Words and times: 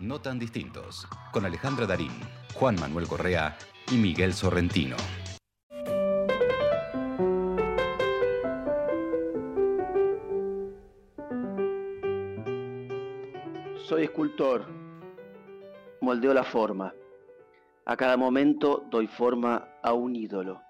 No 0.00 0.20
tan 0.20 0.38
distintos, 0.38 1.08
con 1.32 1.44
Alejandra 1.44 1.84
Darín, 1.84 2.12
Juan 2.54 2.76
Manuel 2.78 3.08
Correa 3.08 3.58
y 3.90 3.96
Miguel 3.96 4.32
Sorrentino. 4.32 4.94
Soy 13.88 14.04
escultor, 14.04 14.66
moldeo 16.00 16.32
la 16.32 16.44
forma. 16.44 16.94
A 17.84 17.96
cada 17.96 18.16
momento 18.16 18.84
doy 18.88 19.08
forma 19.08 19.66
a 19.82 19.94
un 19.94 20.14
ídolo, 20.14 20.62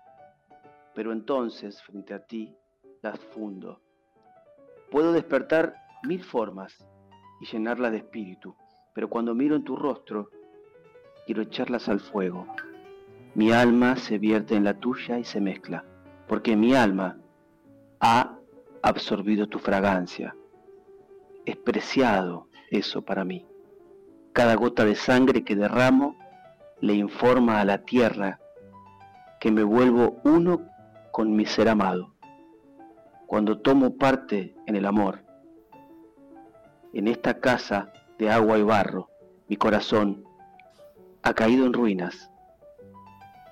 pero 0.94 1.12
entonces 1.12 1.82
frente 1.82 2.14
a 2.14 2.24
ti 2.24 2.56
las 3.02 3.20
fundo. 3.20 3.82
Puedo 4.90 5.12
despertar 5.12 5.74
mil 6.04 6.24
formas 6.24 6.74
y 7.42 7.46
llenarlas 7.46 7.92
de 7.92 7.98
espíritu, 7.98 8.56
pero 8.98 9.08
cuando 9.08 9.32
miro 9.32 9.54
en 9.54 9.62
tu 9.62 9.76
rostro, 9.76 10.28
quiero 11.24 11.42
echarlas 11.42 11.88
al 11.88 12.00
fuego. 12.00 12.48
Mi 13.36 13.52
alma 13.52 13.94
se 13.94 14.18
vierte 14.18 14.56
en 14.56 14.64
la 14.64 14.74
tuya 14.74 15.20
y 15.20 15.24
se 15.24 15.40
mezcla, 15.40 15.84
porque 16.26 16.56
mi 16.56 16.74
alma 16.74 17.16
ha 18.00 18.36
absorbido 18.82 19.46
tu 19.46 19.60
fragancia. 19.60 20.34
Es 21.46 21.56
preciado 21.58 22.48
eso 22.72 23.02
para 23.02 23.24
mí. 23.24 23.46
Cada 24.32 24.56
gota 24.56 24.84
de 24.84 24.96
sangre 24.96 25.44
que 25.44 25.54
derramo 25.54 26.18
le 26.80 26.94
informa 26.94 27.60
a 27.60 27.64
la 27.64 27.84
tierra 27.84 28.40
que 29.38 29.52
me 29.52 29.62
vuelvo 29.62 30.20
uno 30.24 30.66
con 31.12 31.36
mi 31.36 31.46
ser 31.46 31.68
amado. 31.68 32.16
Cuando 33.28 33.60
tomo 33.60 33.96
parte 33.96 34.56
en 34.66 34.74
el 34.74 34.86
amor, 34.86 35.20
en 36.92 37.06
esta 37.06 37.38
casa 37.38 37.92
de 38.18 38.30
agua 38.30 38.58
y 38.58 38.62
barro, 38.62 39.08
mi 39.48 39.56
corazón 39.56 40.24
ha 41.22 41.34
caído 41.34 41.66
en 41.66 41.72
ruinas. 41.72 42.30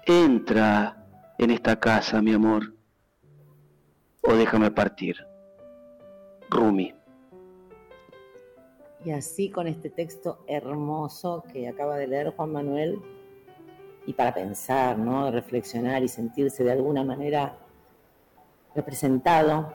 Entra 0.06 1.05
en 1.39 1.50
esta 1.50 1.78
casa, 1.78 2.20
mi 2.22 2.33
amor, 2.33 2.75
o 4.22 4.34
déjame 4.34 4.70
partir. 4.70 5.17
Rumi. 6.50 6.94
Y 9.05 9.11
así 9.11 9.50
con 9.50 9.67
este 9.67 9.91
texto 9.91 10.44
hermoso 10.47 11.44
que 11.53 11.69
acaba 11.69 11.97
de 11.97 12.09
leer 12.09 12.34
Juan 12.34 12.53
Manuel, 12.53 13.00
y 14.06 14.12
para 14.12 14.33
pensar, 14.33 14.98
¿no? 14.98 15.31
reflexionar 15.31 16.03
y 16.03 16.09
sentirse 16.09 16.62
de 16.62 16.72
alguna 16.72 17.05
manera 17.05 17.59
representado, 18.75 19.75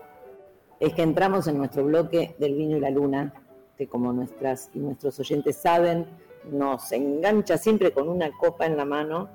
es 0.79 0.93
que 0.93 1.01
entramos 1.01 1.47
en 1.47 1.57
nuestro 1.57 1.83
bloque 1.83 2.35
del 2.39 2.55
vino 2.55 2.77
y 2.77 2.79
la 2.79 2.89
luna, 2.89 3.33
que 3.81 3.87
como 3.87 4.13
nuestras 4.13 4.69
y 4.75 4.79
nuestros 4.79 5.19
oyentes 5.19 5.55
saben, 5.55 6.05
nos 6.51 6.91
engancha 6.91 7.57
siempre 7.57 7.91
con 7.91 8.09
una 8.09 8.29
copa 8.37 8.67
en 8.67 8.77
la 8.77 8.85
mano, 8.85 9.27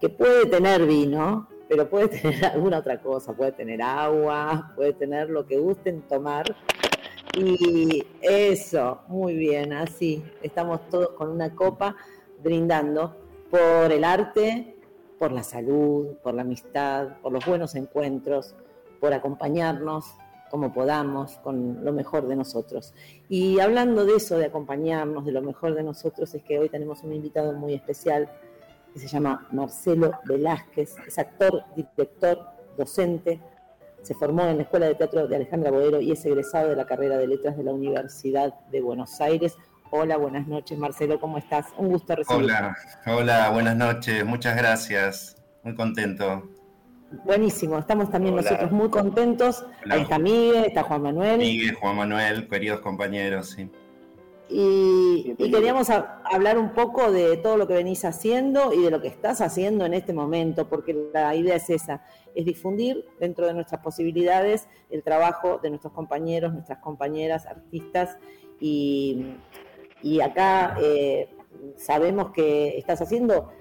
que 0.00 0.08
puede 0.08 0.46
tener 0.46 0.86
vino, 0.86 1.48
pero 1.68 1.90
puede 1.90 2.06
tener 2.06 2.44
alguna 2.54 2.78
otra 2.78 3.00
cosa, 3.00 3.32
puede 3.32 3.50
tener 3.50 3.82
agua, 3.82 4.70
puede 4.76 4.92
tener 4.92 5.28
lo 5.28 5.44
que 5.44 5.58
gusten 5.58 6.02
tomar. 6.02 6.44
Y 7.36 8.06
eso, 8.20 9.00
muy 9.08 9.34
bien, 9.34 9.72
así, 9.72 10.22
estamos 10.40 10.88
todos 10.88 11.10
con 11.14 11.28
una 11.28 11.52
copa 11.56 11.96
brindando 12.44 13.16
por 13.50 13.90
el 13.90 14.04
arte, 14.04 14.76
por 15.18 15.32
la 15.32 15.42
salud, 15.42 16.14
por 16.22 16.34
la 16.34 16.42
amistad, 16.42 17.18
por 17.20 17.32
los 17.32 17.44
buenos 17.44 17.74
encuentros, 17.74 18.54
por 19.00 19.12
acompañarnos 19.12 20.14
como 20.50 20.72
podamos, 20.72 21.38
con 21.38 21.84
lo 21.84 21.92
mejor 21.92 22.26
de 22.26 22.36
nosotros. 22.36 22.92
Y 23.28 23.60
hablando 23.60 24.04
de 24.04 24.16
eso, 24.16 24.36
de 24.36 24.46
acompañarnos, 24.46 25.24
de 25.24 25.32
lo 25.32 25.42
mejor 25.42 25.74
de 25.74 25.82
nosotros, 25.82 26.34
es 26.34 26.42
que 26.42 26.58
hoy 26.58 26.68
tenemos 26.68 27.02
un 27.02 27.12
invitado 27.12 27.52
muy 27.52 27.74
especial 27.74 28.28
que 28.92 28.98
se 28.98 29.06
llama 29.06 29.46
Marcelo 29.52 30.12
Velázquez, 30.24 30.96
es 31.06 31.18
actor, 31.18 31.62
director, 31.76 32.38
docente, 32.76 33.40
se 34.02 34.14
formó 34.14 34.42
en 34.44 34.56
la 34.56 34.62
Escuela 34.64 34.86
de 34.86 34.94
Teatro 34.94 35.28
de 35.28 35.36
Alejandra 35.36 35.70
Bodero 35.70 36.00
y 36.00 36.10
es 36.10 36.24
egresado 36.24 36.70
de 36.70 36.76
la 36.76 36.86
carrera 36.86 37.16
de 37.18 37.26
Letras 37.26 37.56
de 37.56 37.62
la 37.62 37.72
Universidad 37.72 38.54
de 38.70 38.80
Buenos 38.80 39.20
Aires. 39.20 39.56
Hola, 39.90 40.16
buenas 40.16 40.46
noches, 40.48 40.78
Marcelo, 40.78 41.20
¿cómo 41.20 41.38
estás? 41.38 41.66
Un 41.76 41.90
gusto 41.90 42.16
recibirte. 42.16 42.52
Hola, 42.52 42.76
hola, 43.06 43.50
buenas 43.50 43.76
noches, 43.76 44.24
muchas 44.24 44.56
gracias, 44.56 45.36
muy 45.62 45.74
contento. 45.74 46.59
Buenísimo, 47.24 47.78
estamos 47.78 48.10
también 48.10 48.36
nosotros 48.36 48.70
muy 48.70 48.88
contentos. 48.88 49.64
Ahí 49.90 50.02
está 50.02 50.18
Miguel, 50.18 50.64
está 50.64 50.84
Juan 50.84 51.02
Manuel. 51.02 51.38
Miguel, 51.38 51.74
Juan 51.74 51.96
Manuel, 51.96 52.48
queridos 52.48 52.80
compañeros, 52.80 53.50
sí. 53.50 53.68
Y, 54.48 55.34
queríamos 55.36 55.90
hablar 55.90 56.58
un 56.58 56.72
poco 56.72 57.12
de 57.12 57.36
todo 57.36 57.56
lo 57.56 57.68
que 57.68 57.74
venís 57.74 58.04
haciendo 58.04 58.72
y 58.72 58.82
de 58.82 58.90
lo 58.90 59.00
que 59.00 59.06
estás 59.08 59.40
haciendo 59.40 59.86
en 59.86 59.94
este 59.94 60.12
momento, 60.12 60.68
porque 60.68 60.96
la 61.12 61.34
idea 61.36 61.56
es 61.56 61.70
esa, 61.70 62.04
es 62.34 62.44
difundir 62.44 63.04
dentro 63.20 63.46
de 63.46 63.54
nuestras 63.54 63.80
posibilidades 63.80 64.68
el 64.90 65.04
trabajo 65.04 65.58
de 65.62 65.70
nuestros 65.70 65.92
compañeros, 65.92 66.52
nuestras 66.52 66.78
compañeras, 66.78 67.46
artistas, 67.46 68.18
y, 68.60 69.36
acá 70.22 70.76
eh, 70.80 71.28
sabemos 71.76 72.30
que 72.32 72.76
estás 72.76 73.00
haciendo 73.02 73.52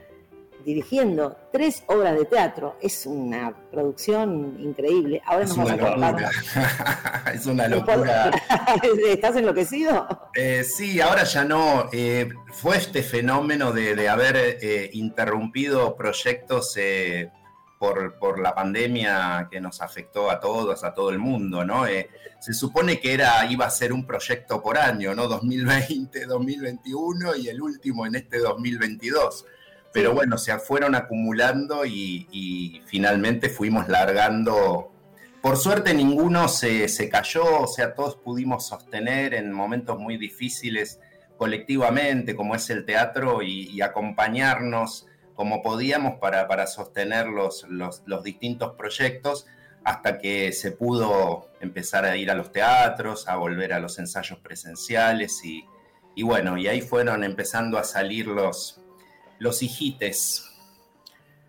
dirigiendo 0.66 1.38
tres 1.52 1.84
obras 1.88 2.16
de 2.16 2.26
teatro. 2.26 2.78
Es 2.82 3.06
una 3.06 3.54
producción 3.72 4.58
increíble. 4.60 5.22
Ahora 5.26 5.46
es 5.46 5.56
nos 5.56 5.72
una 5.72 5.76
locura. 5.76 6.32
es 7.34 7.46
una 7.46 7.68
locura. 7.68 8.32
¿Estás 9.08 9.36
enloquecido? 9.36 10.08
Eh, 10.36 10.64
sí, 10.64 11.00
ahora 11.02 11.24
ya 11.24 11.44
no. 11.44 11.90
Eh, 11.92 12.30
fue 12.52 12.78
este 12.78 13.04
fenómeno 13.04 13.72
de, 13.72 14.10
haber 14.10 14.36
eh, 14.38 14.90
interrumpido 14.94 15.96
proyectos 15.96 16.76
por, 17.78 18.18
por, 18.20 18.40
la 18.40 18.54
pandemia 18.54 19.48
que 19.52 19.62
nos 19.62 19.82
afectó 19.82 20.30
a 20.30 20.40
todos, 20.40 20.84
a 20.84 20.94
todo 20.94 21.10
el 21.12 21.20
mundo, 21.20 21.64
¿no? 21.64 21.86
se 22.40 22.54
supone 22.54 23.00
que 23.00 23.14
era, 23.14 23.46
iba 23.52 23.66
a 23.66 23.70
ser 23.70 23.92
un 23.92 24.06
proyecto 24.06 24.62
por 24.62 24.78
año, 24.78 25.14
¿no? 25.14 25.28
2020, 25.28 26.26
2021 26.26 27.36
y 27.36 27.50
el 27.50 27.62
último 27.62 28.06
en 28.06 28.16
este 28.16 28.40
2022 28.40 29.46
pero 29.92 30.14
bueno, 30.14 30.38
se 30.38 30.58
fueron 30.60 30.96
acumulando 30.96 31.86
y, 31.86 32.82
finalmente 32.86 33.50
fuimos 33.50 33.88
largando. 33.88 34.92
Por 35.42 35.58
suerte 35.58 35.94
ninguno 35.94 36.48
se, 36.48 37.10
cayó, 37.10 37.62
o 37.62 37.68
sea, 37.68 37.94
todos 37.94 38.16
pudimos 38.18 38.68
sostener 38.68 39.34
en 39.34 39.52
momentos 39.52 39.98
muy 39.98 40.18
difíciles 40.18 41.00
colectivamente, 41.38 42.36
como 42.36 42.56
es 42.56 42.70
el 42.70 42.86
teatro, 42.86 43.42
y, 43.42 43.82
acompañarnos 43.82 45.08
como 45.34 45.62
podíamos 45.62 46.20
para, 46.20 46.68
sostener 46.68 47.28
los, 47.28 47.66
los, 47.70 48.24
distintos 48.24 48.74
proyectos 48.76 49.48
hasta 49.86 50.18
que 50.18 50.52
se 50.52 50.74
pudo 50.74 51.50
empezar 51.62 52.04
a 52.04 52.18
ir 52.18 52.30
a 52.30 52.36
los 52.36 52.52
teatros, 52.52 53.28
a 53.30 53.38
volver 53.38 53.72
a 53.72 53.80
los 53.80 53.98
ensayos 53.98 54.40
presenciales 54.40 55.44
y, 55.46 55.64
y 56.14 56.24
bueno, 56.24 56.58
y 56.58 56.68
ahí 56.68 56.82
fueron 56.82 57.24
empezando 57.24 57.78
a 57.78 57.86
salir 57.86 58.28
los, 58.28 58.82
los 59.40 59.64
hijites. 59.64 60.46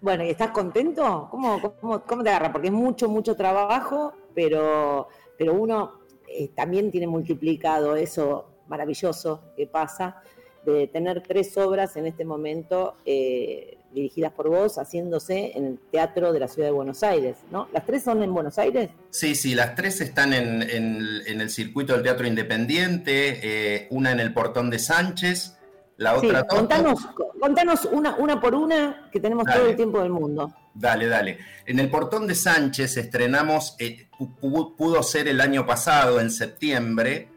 Bueno, 0.00 0.24
¿y 0.24 0.30
estás 0.30 0.50
contento? 0.50 1.28
¿Cómo, 1.30 1.74
cómo, 1.80 2.22
te 2.22 2.30
agarra? 2.30 2.52
Porque 2.52 2.68
es 2.68 2.72
mucho, 2.72 3.08
mucho 3.08 3.36
trabajo, 3.36 4.14
pero, 4.34 5.08
pero 5.36 5.52
uno 5.52 6.00
eh, 6.26 6.48
también 6.54 6.90
tiene 6.90 7.06
multiplicado 7.06 7.96
eso 7.96 8.46
maravilloso 8.66 9.42
que 9.56 9.66
pasa 9.66 10.22
de 10.64 10.86
tener 10.86 11.22
tres 11.22 11.56
obras 11.58 11.96
en 11.96 12.06
este 12.06 12.24
momento 12.24 12.96
eh, 13.04 13.78
dirigidas 13.92 14.32
por 14.32 14.48
vos, 14.48 14.78
haciéndose 14.78 15.52
en 15.56 15.66
el 15.66 15.78
Teatro 15.90 16.32
de 16.32 16.40
la 16.40 16.48
Ciudad 16.48 16.68
de 16.68 16.72
Buenos 16.72 17.02
Aires, 17.02 17.38
¿no? 17.50 17.68
¿Las 17.72 17.84
tres 17.86 18.04
son 18.04 18.22
en 18.22 18.32
Buenos 18.32 18.58
Aires? 18.58 18.90
Sí, 19.10 19.34
sí, 19.34 19.54
las 19.54 19.74
tres 19.74 20.00
están 20.00 20.32
en, 20.32 20.62
el 20.62 21.50
circuito 21.50 21.94
del 21.94 22.02
Teatro 22.02 22.26
Independiente, 22.26 23.40
eh, 23.42 23.86
una 23.90 24.12
en 24.12 24.20
el 24.20 24.32
Portón 24.32 24.70
de 24.70 24.78
Sánchez, 24.78 25.56
la 26.00 26.16
otra 26.16 26.46
contanos, 26.46 27.06
contanos 27.38 27.84
una, 27.84 28.16
una 28.16 28.40
por 28.40 28.54
una 28.54 29.10
que 29.12 29.20
tenemos 29.20 29.44
todo 29.44 29.66
el 29.68 29.76
tiempo 29.76 30.00
del 30.00 30.08
mundo. 30.08 30.50
Dale, 30.72 31.06
dale. 31.06 31.38
En 31.66 31.78
el 31.78 31.90
Portón 31.90 32.26
de 32.26 32.34
Sánchez 32.34 32.96
estrenamos, 32.96 33.76
eh, 33.78 34.08
pudo 34.40 35.02
ser 35.02 35.28
el 35.28 35.42
año 35.42 35.66
pasado, 35.66 36.18
en 36.18 36.30
septiembre, 36.30 37.28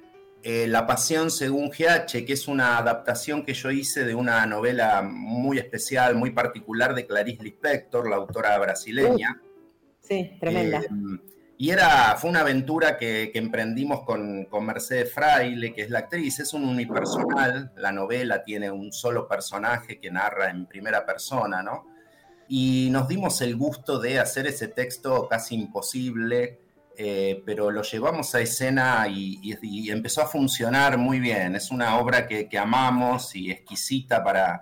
eh, 0.43 0.65
La 0.69 0.87
Pasión 0.87 1.29
según 1.29 1.71
GH, 1.71 2.25
que 2.25 2.31
es 2.33 2.47
una 2.47 2.77
adaptación 2.77 3.43
que 3.43 3.53
yo 3.53 3.69
hice 3.69 4.05
de 4.05 4.15
una 4.15 4.45
novela 4.45 5.01
muy 5.01 5.57
especial, 5.57 6.15
muy 6.15 6.31
particular 6.31 6.95
de 6.95 7.05
Clarice 7.05 7.43
Lispector, 7.43 8.09
la 8.09 8.15
autora 8.15 8.57
brasileña. 8.59 9.41
sí, 9.99 10.37
tremenda. 10.39 10.79
Eh, 10.79 11.32
y 11.57 11.69
era, 11.69 12.15
fue 12.17 12.31
una 12.31 12.41
aventura 12.41 12.97
que, 12.97 13.31
emprendimos 13.35 14.03
con, 14.03 14.47
Mercedes 14.61 15.13
Fraile, 15.13 15.73
que 15.73 15.83
es 15.83 15.89
la 15.89 15.99
actriz. 15.99 16.39
Es 16.39 16.53
un 16.53 16.65
unipersonal, 16.65 17.71
la 17.77 17.91
novela 17.91 18.43
tiene 18.43 18.71
un 18.71 18.91
solo 18.91 19.27
personaje 19.27 19.99
que 19.99 20.09
narra 20.09 20.49
en 20.49 20.65
primera 20.65 21.05
persona, 21.05 21.61
¿no? 21.61 21.85
Y 22.47 22.89
nos 22.91 23.07
dimos 23.07 23.39
el 23.41 23.55
gusto 23.55 23.99
de 23.99 24.19
hacer 24.19 24.47
ese 24.47 24.67
texto 24.67 25.27
casi 25.29 25.55
imposible, 25.55 26.59
eh, 26.97 27.41
pero 27.45 27.71
lo 27.71 27.83
llevamos 27.83 28.33
a 28.35 28.41
escena 28.41 29.07
y, 29.07 29.39
empezó 29.89 30.23
a 30.23 30.27
funcionar 30.27 30.97
muy 30.97 31.19
bien. 31.19 31.55
Es 31.55 31.71
una 31.71 31.99
obra 31.99 32.27
que, 32.27 32.49
amamos 32.57 33.35
y 33.35 33.51
exquisita 33.51 34.23
para, 34.23 34.61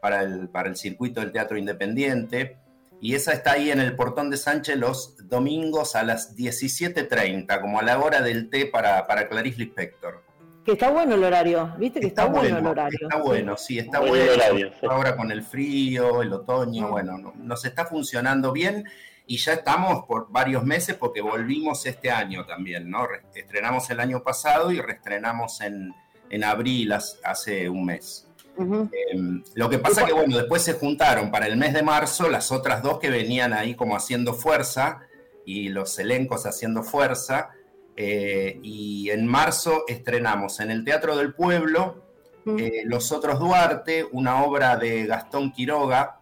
para, 0.00 0.22
el, 0.22 0.48
para 0.48 0.70
el 0.70 0.76
circuito 0.76 1.20
del 1.20 1.30
teatro 1.30 1.58
independiente. 1.58 2.56
Y 3.02 3.16
esa 3.16 3.32
está 3.32 3.54
ahí 3.54 3.72
en 3.72 3.80
el 3.80 3.96
Portón 3.96 4.30
de 4.30 4.36
Sánchez 4.36 4.76
los 4.76 5.16
domingos 5.28 5.96
a 5.96 6.04
las 6.04 6.36
17.30, 6.36 7.60
como 7.60 7.80
a 7.80 7.82
la 7.82 7.98
hora 7.98 8.20
del 8.22 8.48
té 8.48 8.66
para, 8.66 9.08
para 9.08 9.28
Clarice 9.28 9.58
Lispector. 9.58 10.22
Que 10.64 10.72
está 10.72 10.88
bueno 10.88 11.16
el 11.16 11.24
horario, 11.24 11.74
¿viste? 11.78 11.98
Que 11.98 12.06
está, 12.06 12.26
bueno, 12.26 12.58
el 12.58 12.64
horario. 12.64 13.00
Está 13.02 13.16
bueno, 13.20 13.56
sí, 13.56 13.80
está 13.80 13.98
bueno. 13.98 14.70
Ahora 14.88 15.16
con 15.16 15.32
el 15.32 15.42
frío, 15.42 16.22
el 16.22 16.32
otoño, 16.32 16.90
bueno, 16.90 17.32
nos 17.36 17.64
está 17.64 17.86
funcionando 17.86 18.52
bien 18.52 18.84
y 19.26 19.36
ya 19.36 19.54
estamos 19.54 20.04
por 20.06 20.30
varios 20.30 20.62
meses 20.62 20.94
porque 20.94 21.20
volvimos 21.22 21.84
este 21.86 22.08
año 22.08 22.46
también, 22.46 22.88
¿no? 22.88 23.08
Estrenamos 23.34 23.90
el 23.90 23.98
año 23.98 24.22
pasado 24.22 24.70
y 24.70 24.80
reestrenamos 24.80 25.60
en, 25.60 25.92
en 26.30 26.44
abril 26.44 26.92
hace 26.92 27.68
un 27.68 27.84
mes. 27.84 28.28
Em, 28.58 29.42
lo 29.54 29.70
que 29.70 29.78
pasa 29.78 30.04
que, 30.04 30.12
bueno, 30.12 30.36
después 30.36 30.62
se 30.62 30.74
juntaron 30.74 31.30
para 31.30 31.46
el 31.46 31.56
mes 31.56 31.72
de 31.72 31.82
marzo 31.82 32.28
las 32.28 32.52
otras 32.52 32.82
dos 32.82 32.98
que 32.98 33.10
venían 33.10 33.52
ahí 33.52 33.74
como 33.74 33.96
haciendo 33.96 34.34
fuerza 34.34 35.00
y 35.46 35.68
los 35.70 35.98
elencos 35.98 36.46
haciendo 36.46 36.82
fuerza. 36.82 37.50
Eh, 37.96 38.58
y 38.62 39.10
en 39.10 39.26
marzo 39.26 39.84
estrenamos 39.86 40.60
en 40.60 40.70
el 40.70 40.84
Teatro 40.84 41.14
del 41.16 41.34
Pueblo 41.34 42.02
eh, 42.46 42.82
Los 42.86 43.12
Otros 43.12 43.38
Duarte, 43.38 44.06
una 44.10 44.42
obra 44.42 44.76
de 44.76 45.06
Gastón 45.06 45.52
Quiroga, 45.52 46.20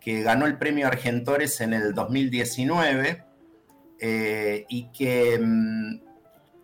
que 0.00 0.22
ganó 0.22 0.46
el 0.46 0.56
premio 0.56 0.86
Argentores 0.86 1.60
en 1.60 1.74
el 1.74 1.92
2019 1.92 3.24
eh, 4.00 4.64
y 4.68 4.90
que 4.92 5.38
mm, 5.38 6.00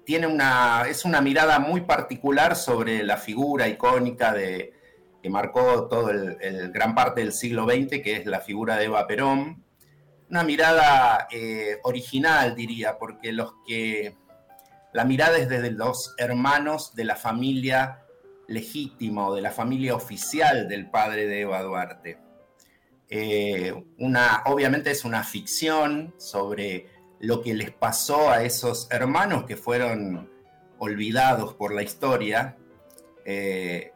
tiene 0.05 0.27
una, 0.27 0.85
es 0.89 1.05
una 1.05 1.21
mirada 1.21 1.59
muy 1.59 1.83
particular 1.83 2.57
sobre 2.57 3.03
la 3.03 3.17
figura 3.17 3.69
icónica 3.69 4.33
de, 4.33 4.73
que 5.25 5.31
marcó 5.31 5.89
todo 5.89 6.11
el, 6.11 6.71
gran 6.71 6.95
parte 6.95 7.23
del 7.23 7.33
siglo 7.33 7.65
XX, 7.65 8.03
que 8.03 8.17
es 8.17 8.27
la 8.27 8.43
figura 8.43 8.77
de 8.77 8.85
Eva 8.85 9.07
Perón. 9.07 9.65
Una 10.29 10.43
mirada 10.43 11.29
eh, 11.31 11.79
original, 11.85 12.55
diría, 12.55 12.99
porque 12.99 13.33
los 13.33 13.55
que 13.67 14.19
la 14.93 15.07
mirada 15.07 15.39
es 15.39 15.49
desde 15.49 15.71
los 15.71 16.15
hermanos 16.19 16.95
de 16.95 17.07
la 17.07 17.17
familia 17.17 18.05
legítima 18.49 19.29
o 19.29 19.35
de 19.35 19.41
la 19.41 19.51
familia 19.51 19.95
oficial 19.95 20.69
del 20.69 20.91
padre 20.91 21.27
de 21.27 21.41
Eva 21.41 21.63
Duarte. 21.63 22.19
Eh, 23.09 23.73
una, 23.97 24.43
obviamente 24.45 24.91
es 24.91 25.07
una 25.07 25.25
ficción 25.25 26.13
sobre 26.19 26.87
lo 27.21 27.41
que 27.41 27.55
les 27.55 27.71
pasó 27.71 28.31
a 28.31 28.43
esos 28.43 28.89
hermanos 28.91 29.45
que 29.47 29.57
fueron 29.57 30.31
olvidados 30.77 31.55
por 31.55 31.73
la 31.73 31.83
historia 31.83 32.59
eh, 33.25 33.94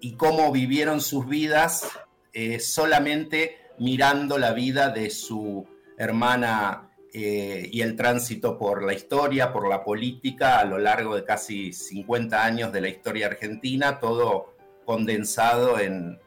y 0.00 0.12
cómo 0.12 0.50
vivieron 0.52 1.00
sus 1.00 1.28
vidas 1.28 1.88
eh, 2.32 2.58
solamente 2.60 3.56
mirando 3.78 4.38
la 4.38 4.52
vida 4.52 4.90
de 4.90 5.10
su 5.10 5.66
hermana 5.98 6.86
y 7.12 7.80
el 7.80 7.96
tránsito 7.96 8.56
por 8.56 8.84
la 8.84 8.94
historia, 8.94 9.52
por 9.52 9.68
la 9.68 9.82
política 9.82 10.60
a 10.60 10.64
lo 10.64 10.78
largo 10.78 11.16
de 11.16 11.24
casi 11.24 11.72
50 11.72 12.44
años 12.44 12.72
de 12.72 12.80
la 12.80 12.88
historia 12.88 13.26
argentina, 13.26 13.98
todo 13.98 14.54
condensado 14.84 15.80
en 15.80 16.20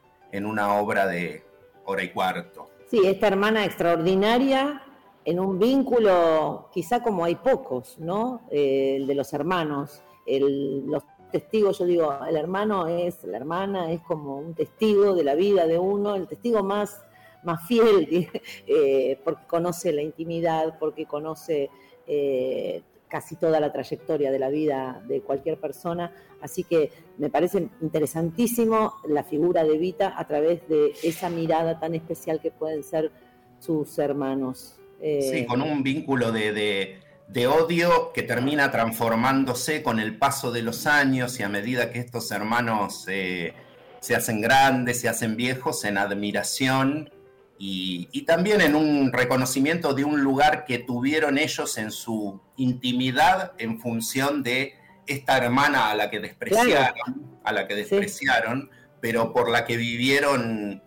una 0.45 0.73
obra 0.75 1.07
de, 1.07 1.45
hora 1.85 2.03
y 2.03 2.09
cuarto. 2.09 2.69
Sí, 2.89 3.01
esta 3.05 3.27
hermana 3.27 3.65
extraordinaria 3.65 4.81
en 5.25 5.39
un 5.39 5.57
vínculo 5.57 6.69
quizá 6.73 7.01
como 7.01 7.25
hay 7.25 7.35
pocos, 7.35 7.97
¿no? 7.99 8.41
Eh, 8.51 8.97
el 8.97 9.07
de 9.07 9.15
los 9.15 9.33
hermanos, 9.33 10.01
los 10.25 11.03
testigos, 11.33 11.79
yo 11.79 11.85
digo, 11.85 12.15
el 12.29 12.37
hermano 12.37 12.87
es, 12.87 13.23
la 13.23 13.37
hermana 13.37 13.91
es 13.91 14.01
como 14.01 14.37
un 14.37 14.53
testigo 14.53 15.15
de 15.15 15.23
la 15.23 15.33
vida 15.33 15.65
de 15.65 15.79
uno, 15.79 16.15
el 16.15 16.27
testigo 16.27 16.63
más, 16.63 17.01
más 17.43 17.67
fiel, 17.67 18.07
eh, 18.67 19.19
porque 19.23 19.45
conoce 19.47 19.91
la 19.91 20.03
intimidad, 20.03 20.77
porque 20.79 21.07
conoce 21.07 21.71
eh, 22.05 22.83
casi 23.07 23.35
toda 23.35 23.59
la 23.59 23.71
trayectoria 23.71 24.31
de 24.31 24.37
la 24.37 24.49
vida 24.49 25.03
de 25.07 25.21
cualquier 25.21 25.59
persona. 25.59 26.13
Así 26.39 26.63
que 26.63 26.91
me 27.17 27.31
parece 27.31 27.67
interesantísimo 27.81 28.93
la 29.07 29.23
figura 29.23 29.63
de 29.63 29.77
Vita 29.77 30.13
a 30.15 30.27
través 30.27 30.67
de 30.69 30.93
esa 31.03 31.29
mirada 31.29 31.79
tan 31.79 31.95
especial 31.95 32.39
que 32.41 32.51
pueden 32.51 32.83
ser 32.83 33.11
sus 33.59 33.97
hermanos. 33.97 34.79
Eh, 35.01 35.21
sí, 35.21 35.45
con 35.47 35.63
un 35.63 35.81
vínculo 35.81 36.31
de, 36.31 36.99
odio 37.47 38.11
que 38.13 38.23
termina 38.23 38.71
transformándose 38.71 39.83
con 39.83 39.99
el 39.99 40.17
paso 40.17 40.51
de 40.51 40.61
los 40.61 40.85
años 40.85 41.39
y 41.39 41.43
a 41.43 41.49
medida 41.49 41.91
que 41.91 41.99
estos 41.99 42.31
hermanos 42.31 43.05
eh, 43.07 43.53
se 43.99 44.15
hacen 44.15 44.41
grandes, 44.41 45.01
se 45.01 45.09
hacen 45.09 45.35
viejos, 45.35 45.83
en 45.85 45.97
admiración 45.97 47.09
y, 47.57 48.23
también 48.25 48.61
en 48.61 48.75
un 48.75 49.13
reconocimiento 49.13 49.93
de 49.93 50.03
un 50.03 50.21
lugar 50.21 50.65
que 50.65 50.79
tuvieron 50.79 51.37
ellos 51.37 51.77
en 51.77 51.91
su 51.91 52.41
intimidad 52.57 53.53
en 53.57 53.79
función 53.79 54.43
de 54.43 54.73
esta 55.07 55.37
hermana 55.37 55.89
a 55.89 55.95
la 55.95 56.09
que 56.09 56.19
despreciaron, 56.19 57.39
a 57.43 57.51
la 57.53 57.67
que 57.67 57.75
despreciaron, 57.75 58.69
pero 58.99 59.31
por 59.31 59.49
la 59.49 59.65
que 59.65 59.77
vivieron 59.77 60.81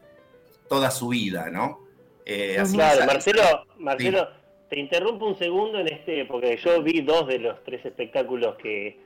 toda 0.68 0.90
su 0.90 1.08
vida, 1.08 1.50
¿no? 1.50 1.80
Eh, 2.26 2.62
claro, 2.72 3.06
Marcelo, 3.06 3.42
Marcelo, 3.78 4.28
te 4.68 4.78
interrumpo 4.78 5.26
un 5.26 5.36
segundo 5.36 5.78
en 5.78 5.88
este, 5.88 6.24
porque 6.24 6.56
yo 6.56 6.82
vi 6.82 7.00
dos 7.02 7.26
de 7.28 7.38
los 7.38 7.62
tres 7.64 7.84
espectáculos 7.84 8.56
que, 8.56 8.98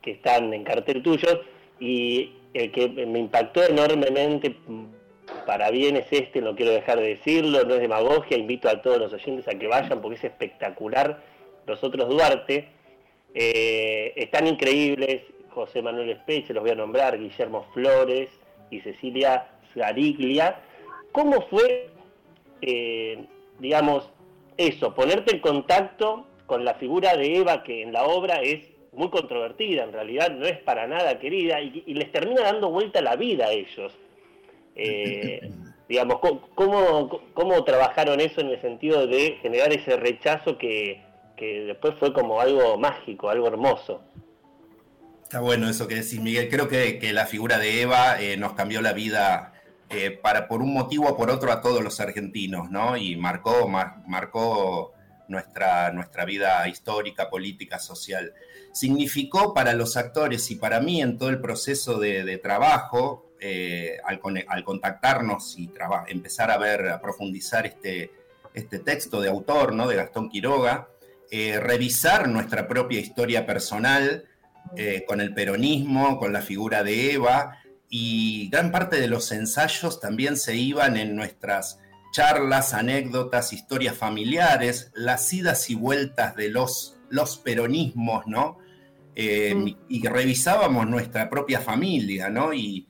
que 0.00 0.12
están 0.12 0.52
en 0.54 0.64
cartel 0.64 1.02
tuyo 1.02 1.42
y 1.78 2.32
el 2.54 2.70
que 2.70 2.88
me 2.88 3.18
impactó 3.18 3.62
enormemente 3.64 4.56
para 5.46 5.70
bien 5.70 5.96
es 5.96 6.06
este, 6.10 6.40
no 6.40 6.54
quiero 6.54 6.72
dejar 6.72 6.98
de 7.00 7.08
decirlo, 7.08 7.64
no 7.64 7.74
es 7.74 7.80
demagogia, 7.80 8.36
invito 8.36 8.68
a 8.68 8.80
todos 8.80 8.98
los 8.98 9.12
oyentes 9.12 9.48
a 9.48 9.58
que 9.58 9.66
vayan 9.66 10.00
porque 10.00 10.16
es 10.16 10.24
espectacular. 10.24 11.22
Los 11.66 11.82
otros 11.82 12.08
Duarte 12.08 12.68
eh, 13.34 14.12
están 14.16 14.46
increíbles, 14.46 15.22
José 15.50 15.82
Manuel 15.82 16.10
Espeche, 16.10 16.52
los 16.54 16.62
voy 16.62 16.72
a 16.72 16.76
nombrar, 16.76 17.18
Guillermo 17.18 17.66
Flores 17.72 18.28
y 18.70 18.80
Cecilia 18.80 19.48
Zariglia. 19.74 20.60
¿Cómo 21.12 21.42
fue, 21.42 21.88
eh, 22.60 23.24
digamos, 23.58 24.10
eso, 24.56 24.94
ponerte 24.94 25.34
en 25.34 25.40
contacto 25.40 26.26
con 26.46 26.64
la 26.64 26.74
figura 26.74 27.16
de 27.16 27.38
Eva 27.38 27.62
que 27.62 27.82
en 27.82 27.92
la 27.92 28.04
obra 28.04 28.40
es 28.42 28.68
muy 28.92 29.10
controvertida, 29.10 29.84
en 29.84 29.92
realidad 29.92 30.30
no 30.30 30.46
es 30.46 30.58
para 30.58 30.86
nada 30.86 31.18
querida 31.18 31.60
y, 31.60 31.82
y 31.86 31.94
les 31.94 32.12
termina 32.12 32.42
dando 32.42 32.70
vuelta 32.70 33.00
la 33.00 33.16
vida 33.16 33.46
a 33.46 33.52
ellos? 33.52 33.92
Eh, 34.76 35.50
digamos, 35.88 36.18
¿cómo, 36.54 37.20
¿cómo, 37.34 37.64
trabajaron 37.64 38.20
eso 38.20 38.40
en 38.40 38.48
el 38.48 38.60
sentido 38.60 39.06
de 39.06 39.38
generar 39.42 39.72
ese 39.72 39.96
rechazo 39.96 40.58
que, 40.58 41.02
después 41.38 41.94
fue 41.98 42.12
como 42.12 42.40
algo 42.40 42.78
mágico, 42.78 43.28
algo 43.28 43.46
hermoso? 43.46 44.02
Está 45.22 45.40
bueno 45.40 45.68
eso 45.68 45.88
que 45.88 45.96
decís, 45.96 46.20
Miguel. 46.20 46.48
Creo 46.48 46.68
que, 46.68 47.12
la 47.12 47.26
figura 47.26 47.58
de 47.58 47.82
Eva 47.82 48.20
eh, 48.20 48.36
nos 48.36 48.54
cambió 48.54 48.80
la 48.80 48.92
vida 48.92 49.53
eh, 49.90 50.10
para, 50.10 50.48
por 50.48 50.62
un 50.62 50.72
motivo 50.72 51.08
o 51.08 51.16
por 51.16 51.30
otro 51.30 51.52
a 51.52 51.60
todos 51.60 51.82
los 51.82 52.00
argentinos, 52.00 52.70
¿no? 52.70 52.96
Y 52.96 53.16
marcó, 53.16 53.68
marcó 53.68 54.94
nuestra, 55.28 55.92
nuestra 55.92 56.24
vida 56.24 56.66
histórica, 56.68 57.28
política, 57.28 57.78
social. 57.78 58.32
Significó 58.72 59.52
para 59.52 59.74
los 59.74 59.96
actores 59.96 60.50
y 60.50 60.56
para 60.56 60.80
mí 60.80 61.02
en 61.02 61.18
todo 61.18 61.28
el 61.28 61.40
proceso 61.40 61.98
de, 61.98 62.38
trabajo 62.38 63.30
eh, 63.40 63.98
al, 64.04 64.64
contactarnos 64.64 65.58
y 65.58 65.70
empezar 66.08 66.50
a 66.50 66.58
ver, 66.58 66.88
a 66.88 67.00
profundizar 67.00 67.66
este, 67.66 68.10
este 68.54 68.78
texto 68.78 69.20
de 69.20 69.28
autor, 69.28 69.74
¿no? 69.74 69.86
De 69.86 69.96
Gastón 69.96 70.30
Quiroga, 70.30 70.88
eh, 71.30 71.60
revisar 71.60 72.26
nuestra 72.28 72.66
propia 72.66 73.00
historia 73.00 73.46
personal 73.46 74.24
con 75.06 75.20
el 75.20 75.34
peronismo, 75.34 76.18
con 76.18 76.32
la 76.32 76.40
figura 76.40 76.82
de 76.82 77.12
Eva, 77.12 77.58
y 77.96 78.48
gran 78.48 78.72
parte 78.72 79.00
de 79.00 79.06
los 79.06 79.30
ensayos 79.30 80.00
también 80.00 80.36
se 80.36 80.56
iban 80.56 80.96
en 80.96 81.14
nuestras 81.14 81.78
charlas, 82.10 82.74
anécdotas, 82.74 83.52
historias 83.52 83.96
familiares, 83.96 84.90
las 84.96 85.32
idas 85.32 85.70
y 85.70 85.76
vueltas 85.76 86.34
de 86.34 86.48
los, 86.48 86.98
los 87.08 87.36
peronismos, 87.36 88.26
¿no? 88.26 88.58
Mm. 89.16 89.68
Y 89.88 90.08
revisábamos 90.08 90.88
nuestra 90.88 91.30
propia 91.30 91.60
familia, 91.60 92.28
¿no? 92.30 92.52
Y, 92.52 92.88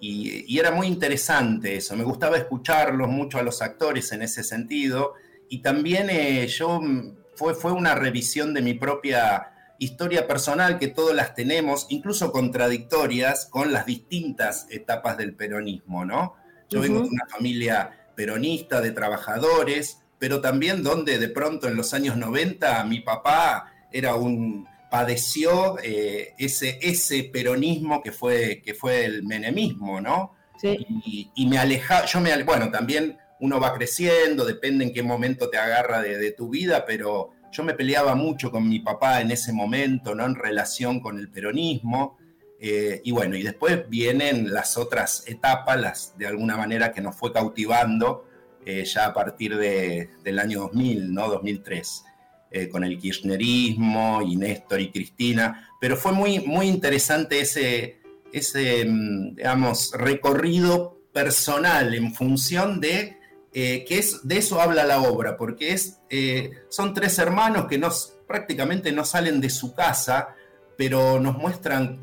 y, 0.00 0.58
era 0.58 0.70
muy 0.70 0.86
interesante 0.86 1.76
eso, 1.76 1.94
me 1.94 2.04
gustaba 2.04 2.38
escucharlos 2.38 3.10
mucho 3.10 3.38
a 3.38 3.42
los 3.42 3.60
actores 3.60 4.10
en 4.12 4.22
ese 4.22 4.42
sentido. 4.42 5.12
Y 5.50 5.60
también 5.60 6.08
eh, 6.08 6.46
yo 6.46 6.80
mm, 6.80 7.14
fue, 7.34 7.54
fue 7.54 7.72
una 7.72 7.94
revisión 7.94 8.54
de 8.54 8.62
mi 8.62 8.72
propia 8.72 9.52
historia 9.78 10.26
personal, 10.26 10.78
que 10.78 10.88
todas 10.88 11.14
las 11.14 11.34
tenemos, 11.34 11.86
incluso 11.88 12.32
contradictorias 12.32 13.46
con 13.46 13.72
las 13.72 13.86
distintas 13.86 14.66
etapas 14.70 15.16
del 15.16 15.34
peronismo, 15.34 16.04
¿no? 16.04 16.34
Yo 16.68 16.80
vengo 16.80 17.02
de 17.02 17.08
una 17.08 17.26
familia 17.26 18.10
peronista, 18.14 18.80
de 18.80 18.90
trabajadores, 18.90 19.98
pero 20.18 20.40
también 20.40 20.82
donde 20.82 21.18
de 21.18 21.28
pronto 21.28 21.68
en 21.68 21.76
los 21.76 21.94
años 21.94 22.16
90 22.16 22.82
mi 22.84 23.00
papá 23.00 23.72
era 23.92 24.14
un 24.16 24.66
padeció 24.90 25.76
eh, 25.82 26.34
ese, 26.38 26.78
ese 26.80 27.24
peronismo 27.24 28.02
que 28.02 28.12
fue, 28.12 28.62
que 28.64 28.74
fue 28.74 29.04
el 29.04 29.24
menemismo, 29.24 30.00
¿no? 30.00 30.34
Sí. 30.58 30.76
Y, 31.34 31.46
me 31.46 31.58
alejaba, 31.58 32.06
yo 32.06 32.20
me, 32.20 32.42
bueno, 32.44 32.70
también 32.70 33.18
uno 33.40 33.60
va 33.60 33.74
creciendo, 33.74 34.44
depende 34.44 34.84
en 34.84 34.92
qué 34.92 35.02
momento 35.02 35.48
te 35.50 35.58
agarra 35.58 36.00
de, 36.00 36.32
tu 36.32 36.48
vida, 36.48 36.84
pero 36.86 37.30
yo 37.52 37.64
me 37.64 37.74
peleaba 37.74 38.14
mucho 38.14 38.50
con 38.50 38.68
mi 38.68 38.80
papá 38.80 39.20
en 39.20 39.30
ese 39.30 39.52
momento, 39.52 40.14
¿no? 40.14 40.24
En 40.24 40.34
relación 40.34 41.00
con 41.00 41.18
el 41.18 41.28
peronismo. 41.30 42.18
Eh, 42.58 43.02
y 43.04 43.10
bueno, 43.10 43.36
y 43.36 43.42
después 43.42 43.88
vienen 43.88 44.52
las 44.52 44.78
otras 44.78 45.24
etapas, 45.26 45.80
las 45.80 46.18
de 46.18 46.26
alguna 46.26 46.56
manera 46.56 46.92
que 46.92 47.02
nos 47.02 47.14
fue 47.14 47.32
cautivando 47.32 48.26
eh, 48.64 48.84
ya 48.84 49.06
a 49.06 49.14
partir 49.14 49.56
de, 49.56 50.10
del 50.24 50.38
año 50.38 50.60
2000, 50.60 51.12
¿no? 51.12 51.28
2003. 51.28 52.04
Eh, 52.48 52.68
con 52.68 52.84
el 52.84 52.96
kirchnerismo 52.96 54.22
y 54.22 54.36
Néstor 54.36 54.80
y 54.80 54.92
Cristina, 54.92 55.68
pero 55.80 55.96
fue 55.96 56.12
muy, 56.12 56.38
muy 56.38 56.68
interesante 56.68 57.40
ese, 57.40 57.98
ese, 58.32 58.84
mm, 58.86 59.34
digamos, 59.34 59.90
recorrido 59.92 61.00
personal 61.12 61.92
en 61.92 62.14
función 62.14 62.80
de 62.80 63.18
eh, 63.58 63.86
que 63.88 63.98
es, 63.98 64.28
de 64.28 64.36
eso 64.36 64.60
habla 64.60 64.84
la 64.84 65.00
obra, 65.00 65.38
porque 65.38 65.72
es, 65.72 66.00
eh, 66.10 66.50
son 66.68 66.92
tres 66.92 67.18
hermanos 67.18 67.64
que 67.66 67.78
nos, 67.78 68.18
prácticamente 68.28 68.92
no 68.92 69.02
salen 69.02 69.40
de 69.40 69.48
su 69.48 69.74
casa, 69.74 70.34
pero 70.76 71.18
nos 71.20 71.38
muestran 71.38 71.98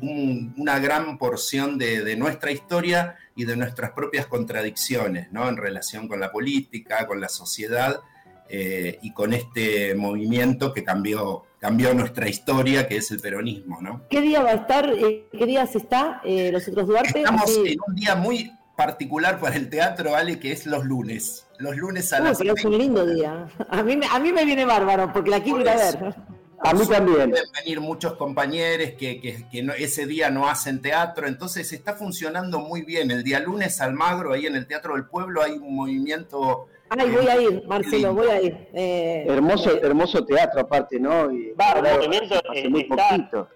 una 0.56 0.80
gran 0.80 1.16
porción 1.16 1.78
de, 1.78 2.16
nuestra 2.16 2.50
historia 2.50 3.14
y 3.36 3.44
de 3.44 3.54
nuestras 3.54 3.92
propias 3.92 4.26
contradicciones, 4.26 5.30
¿no? 5.30 5.48
En 5.48 5.56
relación 5.56 6.08
con 6.08 6.18
la 6.18 6.32
política, 6.32 7.06
con 7.06 7.20
la 7.20 7.28
sociedad 7.28 8.00
eh, 8.48 8.98
y 9.00 9.12
con 9.12 9.32
este 9.32 9.94
movimiento 9.94 10.72
que 10.72 10.82
cambió, 10.82 11.44
cambió 11.60 11.94
nuestra 11.94 12.28
historia, 12.28 12.88
que 12.88 12.96
es 12.96 13.12
el 13.12 13.20
peronismo. 13.20 13.80
¿no? 13.80 14.02
¿Qué 14.10 14.20
día 14.20 14.42
va 14.42 14.50
a 14.50 14.54
estar? 14.54 14.88
Eh, 14.90 15.28
¿Qué 15.30 15.46
días 15.46 15.76
está 15.76 16.20
eh, 16.24 16.50
los 16.50 16.66
otros 16.66 16.88
Duarte? 16.88 17.20
Estamos 17.20 17.56
en 17.64 17.78
un 17.86 17.94
día 17.94 18.16
muy 18.16 18.50
particular 18.76 19.38
para 19.40 19.56
el 19.56 19.70
teatro, 19.70 20.14
Ale, 20.14 20.38
que 20.38 20.52
es 20.52 20.66
los 20.66 20.84
lunes. 20.84 21.46
Los 21.58 21.76
lunes 21.76 22.12
a 22.12 22.20
las 22.20 22.38
pero 22.38 22.54
es 22.54 22.64
un 22.64 22.78
lindo 22.78 23.06
día. 23.06 23.46
A 23.68 23.82
mí, 23.82 23.98
a 24.10 24.18
mí 24.18 24.32
me 24.32 24.44
viene 24.44 24.64
bárbaro, 24.64 25.12
porque 25.12 25.30
la 25.30 25.42
quiero 25.42 25.60
ir 25.60 25.68
a 25.68 25.76
ver. 25.76 26.14
A 26.60 26.72
mí 26.72 26.86
también. 26.86 27.30
Pueden 27.30 27.52
venir 27.62 27.80
muchos 27.80 28.14
compañeros 28.14 28.92
que, 28.98 29.20
que, 29.20 29.46
que 29.50 29.66
ese 29.78 30.06
día 30.06 30.30
no 30.30 30.48
hacen 30.48 30.80
teatro, 30.80 31.26
entonces 31.26 31.70
está 31.72 31.94
funcionando 31.94 32.58
muy 32.58 32.82
bien. 32.82 33.10
El 33.10 33.22
día 33.22 33.38
lunes 33.40 33.80
Almagro, 33.80 34.32
ahí 34.32 34.46
en 34.46 34.56
el 34.56 34.66
Teatro 34.66 34.94
del 34.94 35.06
Pueblo, 35.06 35.42
hay 35.42 35.52
un 35.52 35.74
movimiento 35.74 36.68
Ay, 36.90 37.10
voy 37.10 37.26
a 37.26 37.40
ir, 37.40 37.66
Marcelo, 37.66 38.14
voy 38.14 38.28
a 38.28 38.42
ir. 38.42 38.68
Eh, 38.72 39.24
hermoso, 39.28 39.74
eh, 39.74 39.80
hermoso 39.82 40.24
teatro 40.24 40.60
aparte, 40.60 41.00
¿no? 41.00 41.30
Y, 41.32 41.54
hace 41.58 42.68
muy 42.68 42.82
está, 42.82 43.08
poquito. 43.08 43.48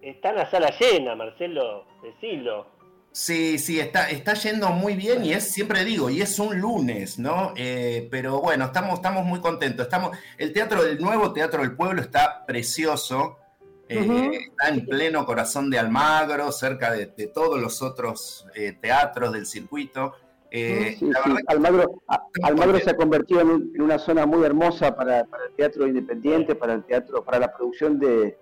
está 0.00 0.30
en 0.30 0.36
la 0.36 0.50
sala 0.50 0.70
llena, 0.78 1.14
Marcelo, 1.14 1.86
decilo. 2.02 2.66
Sí, 3.12 3.58
sí, 3.58 3.78
está, 3.78 4.08
está 4.08 4.34
yendo 4.34 4.70
muy 4.70 4.94
bien 4.94 5.24
y 5.24 5.34
es, 5.34 5.50
siempre 5.50 5.84
digo, 5.84 6.08
y 6.08 6.22
es 6.22 6.38
un 6.38 6.58
lunes, 6.58 7.18
¿no? 7.18 7.52
Eh, 7.56 8.08
pero 8.10 8.40
bueno, 8.40 8.64
estamos, 8.64 8.94
estamos 8.94 9.24
muy 9.24 9.40
contentos. 9.40 9.84
Estamos, 9.84 10.16
el 10.38 10.52
teatro, 10.52 10.84
el 10.84 10.98
nuevo 10.98 11.32
Teatro 11.32 11.60
del 11.60 11.76
Pueblo 11.76 12.00
está 12.00 12.44
precioso. 12.46 13.38
Está 13.86 14.68
en 14.68 14.86
pleno 14.86 15.26
corazón 15.26 15.68
de 15.68 15.78
Almagro, 15.78 16.50
cerca 16.50 16.92
de, 16.92 17.06
de 17.14 17.26
todos 17.26 17.60
los 17.60 17.82
otros 17.82 18.46
teatros 18.80 19.34
del 19.34 19.44
circuito. 19.44 20.14
Eh, 20.54 20.98
Almagro, 21.46 22.78
se 22.78 22.90
ha 22.90 22.94
convertido 22.96 23.40
en, 23.40 23.72
una 23.80 23.98
zona 23.98 24.26
muy 24.26 24.44
hermosa 24.44 24.94
para, 24.94 25.20
el 25.20 25.54
teatro 25.56 25.86
independiente, 25.86 26.54
para 26.54 26.74
el 26.74 26.84
teatro, 26.84 27.24
para 27.24 27.38
la 27.38 27.50
producción 27.54 27.98
de, 27.98 28.36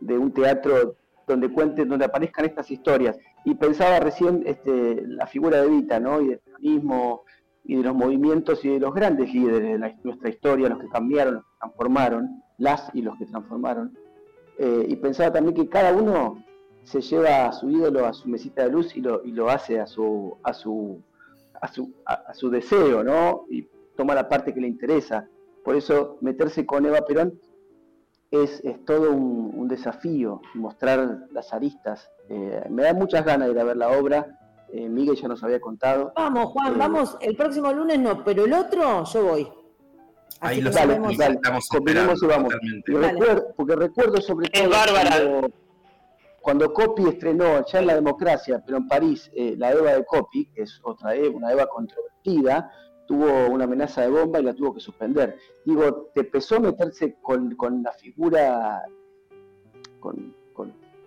un 0.00 0.32
teatro 0.32 0.94
donde 1.26 1.50
cuenten, 1.50 1.88
donde 1.88 2.04
aparezcan 2.04 2.44
estas 2.44 2.70
historias. 2.70 3.18
Y 3.44 3.54
pensaba 3.54 4.00
recién 4.00 4.42
este, 4.46 5.02
la 5.06 5.26
figura 5.26 5.62
de 5.62 5.68
Vita, 5.68 6.00
¿no? 6.00 6.20
Y 6.20 6.28
del 6.28 6.40
feminismo 6.40 7.24
y 7.64 7.76
de 7.76 7.82
los 7.82 7.94
movimientos 7.94 8.64
y 8.64 8.68
de 8.68 8.80
los 8.80 8.94
grandes 8.94 9.32
líderes 9.32 9.80
de 9.80 9.94
nuestra 10.04 10.28
historia, 10.28 10.68
los 10.68 10.78
que 10.78 10.88
cambiaron, 10.88 11.34
los 11.34 11.42
que 11.44 11.58
transformaron, 11.58 12.42
las 12.58 12.90
y 12.94 13.02
los 13.02 13.16
que 13.18 13.26
transformaron. 13.26 13.96
Eh, 14.58 14.86
y 14.88 14.96
pensaba 14.96 15.32
también 15.32 15.54
que 15.54 15.68
cada 15.68 15.92
uno 15.92 16.42
se 16.84 17.00
lleva 17.00 17.46
a 17.46 17.52
su 17.52 17.68
ídolo 17.68 18.06
a 18.06 18.12
su 18.12 18.28
mesita 18.28 18.62
de 18.62 18.70
luz 18.70 18.96
y 18.96 19.00
lo, 19.00 19.24
y 19.24 19.32
lo 19.32 19.50
hace 19.50 19.80
a 19.80 19.86
su, 19.86 20.36
a 20.44 20.52
su 20.54 21.02
a 21.60 21.72
su, 21.72 21.92
a, 22.04 22.34
su 22.34 22.50
deseo, 22.50 23.02
¿no? 23.02 23.44
Y 23.50 23.66
toma 23.96 24.14
la 24.14 24.28
parte 24.28 24.52
que 24.52 24.60
le 24.60 24.68
interesa. 24.68 25.28
Por 25.64 25.76
eso 25.76 26.18
meterse 26.20 26.64
con 26.64 26.86
Eva 26.86 27.00
Perón 27.02 27.40
es, 28.30 28.60
es 28.64 28.84
todo 28.84 29.12
un, 29.12 29.68
desafío, 29.68 30.40
mostrar 30.54 31.26
las 31.32 31.52
aristas. 31.52 32.10
Eh, 32.28 32.64
me 32.70 32.82
da 32.82 32.94
muchas 32.94 33.24
ganas 33.24 33.48
de 33.48 33.54
ir 33.54 33.60
a 33.60 33.64
ver 33.64 33.76
la 33.76 33.90
obra. 33.90 34.38
Eh, 34.72 34.88
Miguel 34.88 35.16
ya 35.16 35.28
nos 35.28 35.42
había 35.42 35.60
contado. 35.60 36.12
Vamos, 36.16 36.46
Juan, 36.46 36.74
eh, 36.74 36.76
vamos. 36.78 37.16
El 37.20 37.36
próximo 37.36 37.72
lunes 37.72 37.98
no, 37.98 38.24
pero 38.24 38.44
el 38.44 38.52
otro 38.52 39.04
yo 39.04 39.24
voy. 39.24 39.48
Ahí 40.40 40.60
lo 40.60 40.72
sabemos. 40.72 41.12
Estamos 41.18 41.68
y 42.22 42.26
vamos. 42.26 42.54
recuerdo, 42.86 43.46
porque 43.56 43.74
recuerdo 43.74 44.20
sobre 44.20 44.48
todo. 44.48 44.62
Es 44.62 44.70
bárbara 44.70 45.48
cuando 46.46 46.72
Copy 46.72 47.08
estrenó 47.08 47.66
ya 47.66 47.80
en 47.80 47.88
la 47.88 47.96
democracia, 47.96 48.62
pero 48.64 48.78
en 48.78 48.86
París, 48.86 49.28
eh, 49.34 49.56
la 49.58 49.72
Eva 49.72 49.94
de 49.94 50.04
Copy, 50.04 50.46
que 50.54 50.62
es 50.62 50.78
otra 50.84 51.12
Eva, 51.12 51.36
una 51.36 51.50
Eva 51.50 51.66
controvertida, 51.66 52.70
tuvo 53.06 53.48
una 53.48 53.64
amenaza 53.64 54.02
de 54.02 54.08
bomba 54.08 54.40
y 54.40 54.44
la 54.44 54.54
tuvo 54.54 54.74
que 54.74 54.80
suspender. 54.80 55.38
Digo, 55.64 56.10
¿te 56.14 56.20
empezó 56.20 56.56
a 56.56 56.60
meterse 56.60 57.16
con, 57.22 57.82
la 57.82 57.92
figura, 57.92 58.82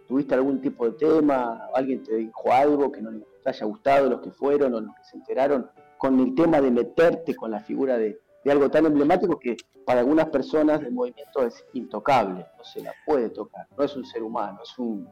tuviste 0.08 0.36
algún 0.36 0.62
tipo 0.62 0.86
de 0.86 0.92
tema, 0.94 1.68
alguien 1.74 2.04
te 2.04 2.16
dijo 2.16 2.52
algo 2.52 2.92
que 2.92 3.02
no 3.02 3.12
le 3.12 3.24
haya 3.46 3.66
gustado, 3.66 4.10
los 4.10 4.22
que 4.22 4.32
fueron 4.32 4.74
o 4.74 4.82
los 4.82 4.96
que 4.96 5.04
se 5.04 5.18
enteraron, 5.18 5.70
con 5.98 6.20
el 6.20 6.34
tema 6.36 6.62
de 6.62 6.72
meterte 6.72 7.36
con 7.36 7.52
la 7.52 7.60
figura 7.60 7.98
de, 7.98 8.20
de 8.44 8.52
algo 8.52 8.70
tan 8.72 8.86
emblemático 8.86 9.40
que 9.40 9.58
para 9.86 10.00
algunas 10.02 10.30
personas 10.30 10.82
del 10.82 10.94
movimiento 10.94 11.46
es 11.46 11.66
intocable, 11.74 12.46
no 12.58 12.64
se 12.64 12.82
la 12.82 12.94
puede 13.06 13.30
tocar, 13.30 13.68
no 13.78 13.84
es 13.84 13.96
un 13.96 14.06
ser 14.06 14.24
humano, 14.24 14.60
es 14.64 14.78
un, 14.78 15.08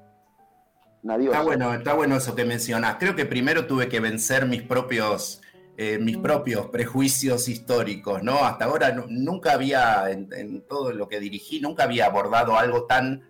Está 1.03 1.41
bueno, 1.41 1.73
está 1.73 1.93
bueno 1.93 2.17
eso 2.17 2.35
que 2.35 2.43
mencionas. 2.43 2.97
Creo 2.99 3.15
que 3.15 3.25
primero 3.25 3.65
tuve 3.65 3.87
que 3.87 3.99
vencer 3.99 4.45
mis 4.45 4.61
propios, 4.61 5.41
eh, 5.79 5.99
mis 5.99 6.17
propios 6.17 6.69
prejuicios 6.69 7.47
históricos, 7.47 8.23
¿no? 8.23 8.43
Hasta 8.43 8.65
ahora 8.65 8.91
nunca 9.09 9.53
había, 9.53 10.09
en, 10.09 10.63
todo 10.67 10.91
lo 10.91 11.07
que 11.07 11.19
dirigí, 11.19 11.59
nunca 11.59 11.83
había 11.83 12.07
abordado 12.07 12.57
algo 12.57 12.85
tan 12.85 13.29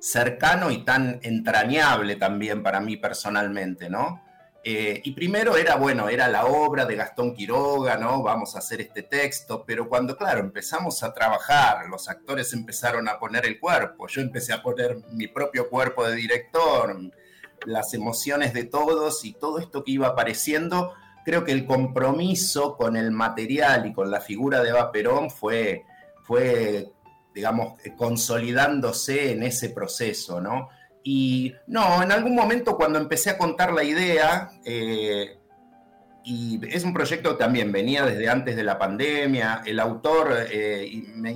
cercano 0.00 0.70
y 0.70 0.86
tan 0.86 1.20
entrañable 1.22 2.16
también 2.16 2.62
para 2.62 2.80
mí 2.80 2.96
personalmente, 2.96 3.90
¿no? 3.90 4.22
Eh, 4.64 5.02
y 5.04 5.10
primero 5.10 5.54
era, 5.58 5.76
bueno, 5.76 6.08
era 6.08 6.28
la 6.28 6.46
obra 6.46 6.86
de 6.86 6.96
Gastón 6.96 7.34
Quiroga, 7.34 7.98
¿no? 7.98 8.22
Vamos 8.22 8.56
a 8.56 8.60
hacer 8.60 8.80
este 8.80 9.02
texto, 9.02 9.62
pero 9.66 9.86
cuando, 9.86 10.16
claro, 10.16 10.40
empezamos 10.40 11.02
a 11.02 11.12
trabajar, 11.12 11.88
los 11.90 12.08
actores 12.08 12.54
empezaron 12.54 13.06
a 13.06 13.18
poner 13.18 13.44
el 13.44 13.60
cuerpo, 13.60 14.08
yo 14.08 14.22
empecé 14.22 14.54
a 14.54 14.62
poner 14.62 14.96
mi 15.10 15.26
propio 15.26 15.68
cuerpo 15.68 16.08
de 16.08 16.16
director, 16.16 16.96
las 17.66 17.92
emociones 17.92 18.54
de 18.54 18.64
todos 18.64 19.26
y 19.26 19.34
todo 19.34 19.58
esto 19.58 19.84
que 19.84 19.92
iba 19.92 20.08
apareciendo, 20.08 20.94
creo 21.24 21.44
que 21.44 21.52
el 21.52 21.66
compromiso 21.66 22.76
con 22.76 22.96
el 22.96 23.10
material 23.10 23.86
y 23.86 23.92
con 23.92 24.10
la 24.10 24.20
figura 24.20 24.62
de 24.62 24.70
Eva 24.70 24.90
Perón 24.90 25.30
fue, 25.30 25.84
fue 26.22 26.90
digamos, 27.34 27.80
consolidándose 27.96 29.32
en 29.32 29.42
ese 29.42 29.70
proceso, 29.70 30.40
¿no? 30.40 30.68
Y 31.04 31.54
no, 31.66 32.02
en 32.02 32.12
algún 32.12 32.34
momento 32.34 32.76
cuando 32.76 32.98
empecé 32.98 33.30
a 33.30 33.38
contar 33.38 33.72
la 33.72 33.82
idea, 33.82 34.50
eh, 34.64 35.38
y 36.24 36.60
es 36.68 36.84
un 36.84 36.92
proyecto 36.92 37.32
que 37.32 37.42
también 37.42 37.72
venía 37.72 38.04
desde 38.04 38.28
antes 38.28 38.54
de 38.54 38.62
la 38.62 38.78
pandemia, 38.78 39.62
el 39.66 39.80
autor 39.80 40.46
eh, 40.50 41.02
me, 41.14 41.32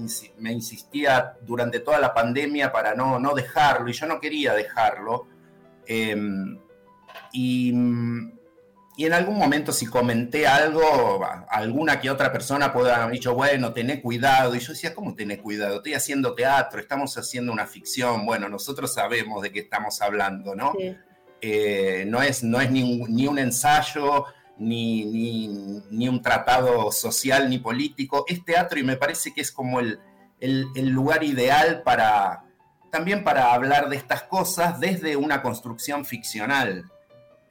insistía 0.52 1.34
durante 1.42 1.80
toda 1.80 1.98
la 1.98 2.14
pandemia 2.14 2.70
para 2.70 2.94
no, 2.94 3.18
no 3.18 3.34
dejarlo, 3.34 3.90
y 3.90 3.94
yo 3.94 4.06
no 4.06 4.20
quería 4.20 4.54
dejarlo. 4.54 5.26
Em, 5.88 6.58
y 7.32 7.72
y 8.98 9.04
en 9.04 9.12
algún 9.12 9.36
momento 9.36 9.72
si 9.72 9.84
comenté 9.84 10.46
algo, 10.46 11.20
alguna 11.50 12.00
que 12.00 12.10
otra 12.10 12.32
persona 12.32 12.72
puede 12.72 12.92
haber 12.92 13.12
dicho, 13.12 13.34
bueno, 13.34 13.74
tené 13.74 14.00
cuidado. 14.00 14.54
Y 14.54 14.58
yo 14.60 14.72
decía, 14.72 14.94
¿cómo 14.94 15.14
tené 15.14 15.38
cuidado? 15.38 15.76
Estoy 15.76 15.92
haciendo 15.92 16.34
teatro, 16.34 16.80
estamos 16.80 17.16
haciendo 17.18 17.52
una 17.52 17.66
ficción. 17.66 18.24
Bueno, 18.24 18.48
nosotros 18.48 18.94
sabemos 18.94 19.42
de 19.42 19.52
qué 19.52 19.60
estamos 19.60 20.00
hablando, 20.00 20.54
¿no? 20.54 20.72
Eh, 21.42 22.04
no 22.08 22.22
es, 22.22 22.42
no 22.42 22.58
es 22.58 22.70
ni, 22.70 23.26
un 23.26 23.38
ensayo, 23.38 24.24
ni, 24.56 25.04
ni, 25.90 26.08
un 26.08 26.22
tratado 26.22 26.90
social 26.90 27.50
ni 27.50 27.58
político. 27.58 28.24
Es 28.26 28.42
teatro 28.46 28.78
y 28.78 28.82
me 28.82 28.96
parece 28.96 29.34
que 29.34 29.42
es 29.42 29.52
como 29.52 29.80
el, 29.80 30.00
el 30.40 30.88
lugar 30.88 31.22
ideal 31.22 31.82
para 31.82 32.44
también 32.90 33.24
para 33.24 33.52
hablar 33.52 33.90
de 33.90 33.96
estas 33.96 34.22
cosas 34.22 34.80
desde 34.80 35.16
una 35.16 35.42
construcción 35.42 36.06
ficcional 36.06 36.86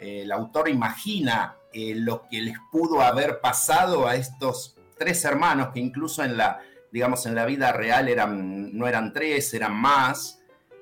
el 0.05 0.31
autor 0.31 0.69
imagina 0.69 1.57
eh, 1.73 1.93
lo 1.95 2.23
que 2.29 2.41
les 2.41 2.57
pudo 2.71 3.01
haber 3.01 3.41
pasado 3.41 4.07
a 4.07 4.15
estos 4.15 4.77
tres 4.97 5.23
hermanos 5.25 5.69
que 5.73 5.79
incluso 5.79 6.23
en 6.23 6.37
la, 6.37 6.61
digamos, 6.91 7.25
en 7.25 7.35
la 7.35 7.45
vida 7.45 7.71
real 7.71 8.07
eran, 8.07 8.77
no 8.77 8.87
eran 8.87 9.11
tres, 9.11 9.53
eran 9.53 9.75
más, 9.75 10.39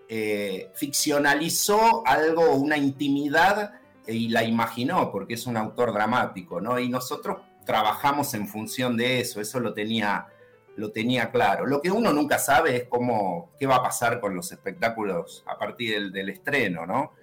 eh, 0.08 0.70
ficcionalizó 0.76 2.06
algo, 2.06 2.54
una 2.54 2.78
intimidad 2.78 3.74
y 4.08 4.30
la 4.30 4.44
imaginó, 4.44 5.12
porque 5.12 5.36
es 5.36 5.48
un 5.48 5.58
autor 5.58 5.94
dramático, 5.94 6.62
¿no? 6.62 6.78
Y 6.78 6.90
nosotros 6.90 7.38
trabajamos 7.66 8.34
en 8.34 8.48
función 8.48 8.98
de 8.98 9.22
eso, 9.22 9.40
eso 9.42 9.60
lo 9.60 9.74
tenía, 9.74 10.28
lo 10.76 10.92
tenía 10.92 11.32
claro. 11.32 11.66
Lo 11.66 11.82
que 11.82 11.90
uno 11.90 12.12
nunca 12.12 12.38
sabe 12.38 12.76
es 12.76 12.84
cómo, 12.90 13.52
qué 13.58 13.66
va 13.66 13.78
a 13.78 13.84
pasar 13.84 14.20
con 14.20 14.36
los 14.36 14.52
espectáculos 14.52 15.44
a 15.48 15.58
partir 15.58 16.12
del, 16.12 16.30
estreno, 16.30 16.86
¿no? 16.86 17.14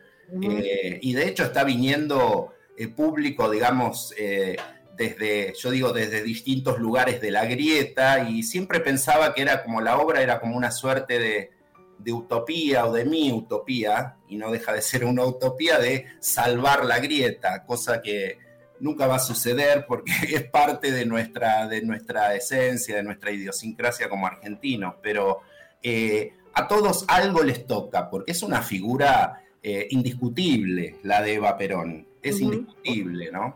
Eh, 0.42 0.98
y 1.02 1.12
de 1.12 1.28
hecho 1.28 1.44
está 1.44 1.64
viniendo 1.64 2.54
eh, 2.76 2.88
público, 2.88 3.50
digamos, 3.50 4.14
eh, 4.18 4.56
desde, 4.96 5.54
yo 5.58 5.70
digo, 5.70 5.92
desde 5.92 6.22
distintos 6.22 6.78
lugares 6.78 7.20
de 7.20 7.30
la 7.30 7.46
grieta, 7.46 8.28
y 8.28 8.42
siempre 8.42 8.80
pensaba 8.80 9.34
que 9.34 9.42
era 9.42 9.62
como 9.62 9.80
la 9.80 9.98
obra 9.98 10.22
era 10.22 10.40
como 10.40 10.56
una 10.56 10.70
suerte 10.70 11.18
de, 11.18 11.50
utopía 12.12 12.86
o 12.86 12.92
de 12.92 13.04
mi 13.04 13.32
utopía, 13.32 14.16
y 14.28 14.36
no 14.36 14.50
deja 14.50 14.72
de 14.72 14.82
ser 14.82 15.04
una 15.04 15.24
utopía 15.24 15.78
de 15.78 16.06
salvar 16.20 16.84
la 16.84 16.98
grieta, 16.98 17.64
cosa 17.64 18.00
que 18.00 18.38
nunca 18.78 19.06
va 19.06 19.16
a 19.16 19.20
suceder 19.20 19.84
porque 19.86 20.12
es 20.34 20.44
parte 20.44 20.90
de 20.92 21.04
nuestra, 21.04 21.66
de 21.66 21.82
nuestra 21.82 22.34
esencia, 22.34 22.96
de 22.96 23.02
nuestra 23.02 23.30
idiosincrasia 23.30 24.08
como 24.08 24.26
argentinos, 24.26 24.94
pero 25.02 25.40
a 26.52 26.68
todos 26.68 27.04
algo 27.08 27.42
les 27.42 27.66
toca, 27.66 28.10
porque 28.10 28.32
es 28.32 28.42
una 28.42 28.62
figura 28.62 29.42
eh, 29.62 29.86
indiscutible 29.90 30.96
la 31.02 31.22
de 31.22 31.34
Eva 31.34 31.56
Perón, 31.56 32.06
es 32.22 32.40
indiscutible, 32.40 33.30
¿no? 33.32 33.54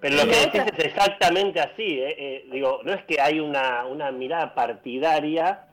Pero 0.00 0.16
lo 0.16 0.22
que 0.22 0.36
decís 0.36 0.62
es 0.78 0.84
exactamente 0.86 1.60
así, 1.60 2.00
eh, 2.00 2.46
digo, 2.50 2.80
no 2.84 2.92
es 2.94 3.04
que 3.04 3.20
hay 3.20 3.38
una, 3.38 3.84
una 3.84 4.10
mirada 4.10 4.54
partidaria 4.54 5.66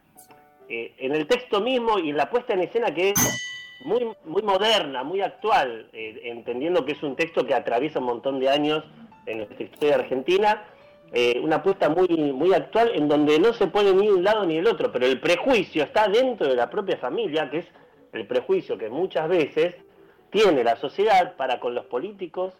en 0.69 1.15
el 1.15 1.27
texto 1.27 1.61
mismo 1.61 1.97
y 1.97 2.09
en 2.09 2.17
la 2.17 2.29
puesta 2.29 2.53
en 2.53 2.59
escena 2.59 2.93
que 2.93 3.11
es 3.11 3.47
muy, 3.85 4.07
muy 4.25 4.41
moderna, 4.41 5.03
muy 5.03 5.21
actual, 5.21 5.87
eh, 5.93 6.21
entendiendo 6.25 6.85
que 6.85 6.93
es 6.93 7.03
un 7.03 7.15
texto 7.15 7.45
que 7.45 7.53
atraviesa 7.53 7.99
un 7.99 8.05
montón 8.05 8.39
de 8.39 8.49
años 8.49 8.83
en 9.25 9.39
nuestra 9.39 9.63
historia 9.63 9.95
argentina, 9.95 10.63
eh, 11.13 11.39
una 11.41 11.57
apuesta 11.57 11.89
muy, 11.89 12.07
muy 12.07 12.53
actual 12.53 12.91
en 12.93 13.07
donde 13.07 13.39
no 13.39 13.53
se 13.53 13.67
pone 13.67 13.93
ni 13.93 14.09
un 14.09 14.23
lado 14.23 14.45
ni 14.45 14.57
el 14.57 14.67
otro, 14.67 14.91
pero 14.91 15.05
el 15.05 15.19
prejuicio 15.19 15.83
está 15.83 16.07
dentro 16.07 16.47
de 16.47 16.55
la 16.55 16.69
propia 16.69 16.97
familia, 16.97 17.49
que 17.49 17.59
es 17.59 17.65
el 18.13 18.27
prejuicio 18.27 18.77
que 18.77 18.89
muchas 18.89 19.27
veces 19.27 19.75
tiene 20.29 20.63
la 20.63 20.75
sociedad 20.75 21.35
para 21.35 21.59
con 21.59 21.75
los 21.75 21.85
políticos, 21.85 22.53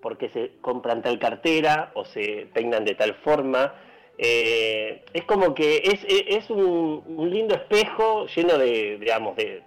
porque 0.00 0.28
se 0.28 0.52
compran 0.60 1.02
tal 1.02 1.18
cartera 1.18 1.90
o 1.94 2.04
se 2.04 2.48
peinan 2.52 2.84
de 2.84 2.94
tal 2.94 3.14
forma. 3.14 3.74
Eh, 4.16 5.04
es 5.12 5.24
como 5.24 5.54
que 5.54 5.78
es, 5.78 6.04
es 6.08 6.50
un, 6.50 7.02
lindo 7.30 7.54
espejo 7.54 8.26
lleno 8.26 8.58
de, 8.58 8.98
digamos, 8.98 9.36
de, 9.36 9.62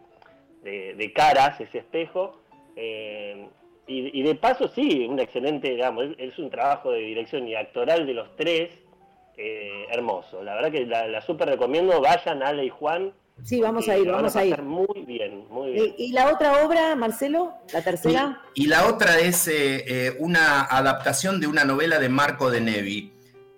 de, 0.61 1.13
caras, 1.13 1.59
ese 1.59 1.79
espejo. 1.79 2.41
Eh, 2.75 3.47
y, 3.87 4.23
de 4.23 4.35
paso, 4.35 4.69
sí, 4.69 5.05
un 5.09 5.19
excelente, 5.19 5.69
digamos, 5.69 6.05
es 6.17 6.39
un 6.39 6.49
trabajo 6.49 6.91
de 6.91 6.99
dirección 6.99 7.45
y 7.47 7.55
actoral 7.55 8.05
de 8.05 8.13
los 8.13 8.35
tres, 8.37 8.71
eh, 9.35 9.85
hermoso. 9.89 10.43
La 10.43 10.55
verdad 10.55 10.71
que 10.71 10.85
la, 10.85 11.07
la 11.07 11.21
súper 11.21 11.49
recomiendo, 11.49 11.99
vayan 11.99 12.41
Ale 12.41 12.65
y 12.65 12.69
Juan. 12.69 13.11
Sí, 13.43 13.59
vamos 13.59 13.87
a 13.89 13.97
ir, 13.97 14.09
vamos 14.09 14.35
a, 14.35 14.45
ir. 14.45 14.61
Muy 14.61 15.05
bien, 15.05 15.45
muy 15.49 15.71
bien. 15.71 15.95
¿Y, 15.97 16.11
la 16.11 16.31
otra 16.31 16.65
obra, 16.65 16.95
Marcelo? 16.95 17.53
¿La 17.73 17.81
tercera? 17.81 18.41
Y, 18.53 18.67
la 18.67 18.87
otra 18.87 19.19
es 19.19 19.47
eh, 19.47 20.15
una 20.19 20.61
adaptación 20.63 21.39
de 21.39 21.47
una 21.47 21.65
novela 21.65 21.99
de 21.99 22.09
Marco 22.09 22.51
de 22.51 22.61
Nevi. 22.61 23.13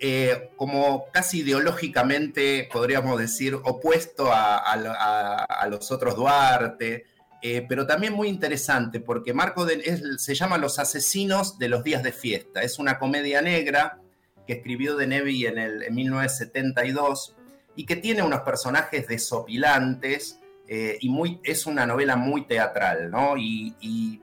Eh, 0.06 0.52
como 0.58 1.06
casi 1.13 1.40
ideológicamente, 1.40 2.68
podríamos 2.72 3.18
decir, 3.18 3.56
opuesto 3.56 4.30
a, 4.34 5.68
los 5.70 5.92
otros 5.94 6.18
Duarte, 6.18 7.06
eh, 7.42 7.66
pero 7.70 7.88
también 7.88 8.12
muy 8.12 8.28
interesante 8.28 9.00
porque 9.00 9.34
Marco 9.34 9.66
se 10.18 10.36
llama 10.36 10.58
Los 10.58 10.78
Asesinos 10.78 11.58
de 11.58 11.70
los 11.70 11.86
Días 11.86 12.04
de 12.04 12.12
Fiesta. 12.12 12.63
Es 12.63 12.80
una 12.80 13.00
comedia 13.00 13.42
negra 13.42 14.02
que 14.46 14.54
escribió 14.54 14.98
de 14.98 15.08
Nevi 15.08 15.46
en, 15.46 15.58
el, 15.58 15.89
1972 15.89 17.38
y 17.75 17.86
que 17.86 17.95
tiene 17.95 18.23
unos 18.23 18.41
personajes 18.41 19.07
desopilantes 19.07 20.39
eh, 20.67 20.97
y 21.01 21.09
muy, 21.09 21.39
es 21.43 21.65
una 21.65 21.86
novela 21.86 22.15
muy 22.15 22.45
teatral, 22.45 23.09
¿no? 23.12 23.36
y 23.38 24.21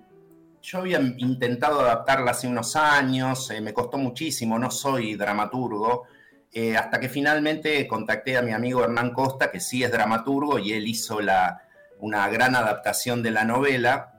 yo 0.62 0.78
había 0.78 1.00
intentado 1.00 1.80
adaptarla 1.80 2.32
hace 2.32 2.46
unos 2.46 2.76
años, 2.76 3.50
eh, 3.50 3.60
me 3.60 3.72
costó 3.72 3.96
muchísimo, 3.98 4.58
no 4.58 4.70
soy 4.70 5.14
dramaturgo, 5.14 6.04
eh, 6.52 6.76
hasta 6.76 7.00
que 7.00 7.08
finalmente 7.08 7.86
contacté 7.86 8.36
a 8.36 8.42
mi 8.42 8.52
amigo 8.52 8.84
Hernán 8.84 9.12
Costa, 9.12 9.50
que 9.50 9.60
sí 9.60 9.82
es 9.82 9.90
dramaturgo, 9.90 10.58
y 10.58 10.72
él 10.72 10.86
hizo 10.86 11.20
la, 11.20 11.62
una 12.00 12.28
gran 12.28 12.54
adaptación 12.56 13.22
de 13.22 13.30
la 13.30 13.44
novela. 13.44 14.12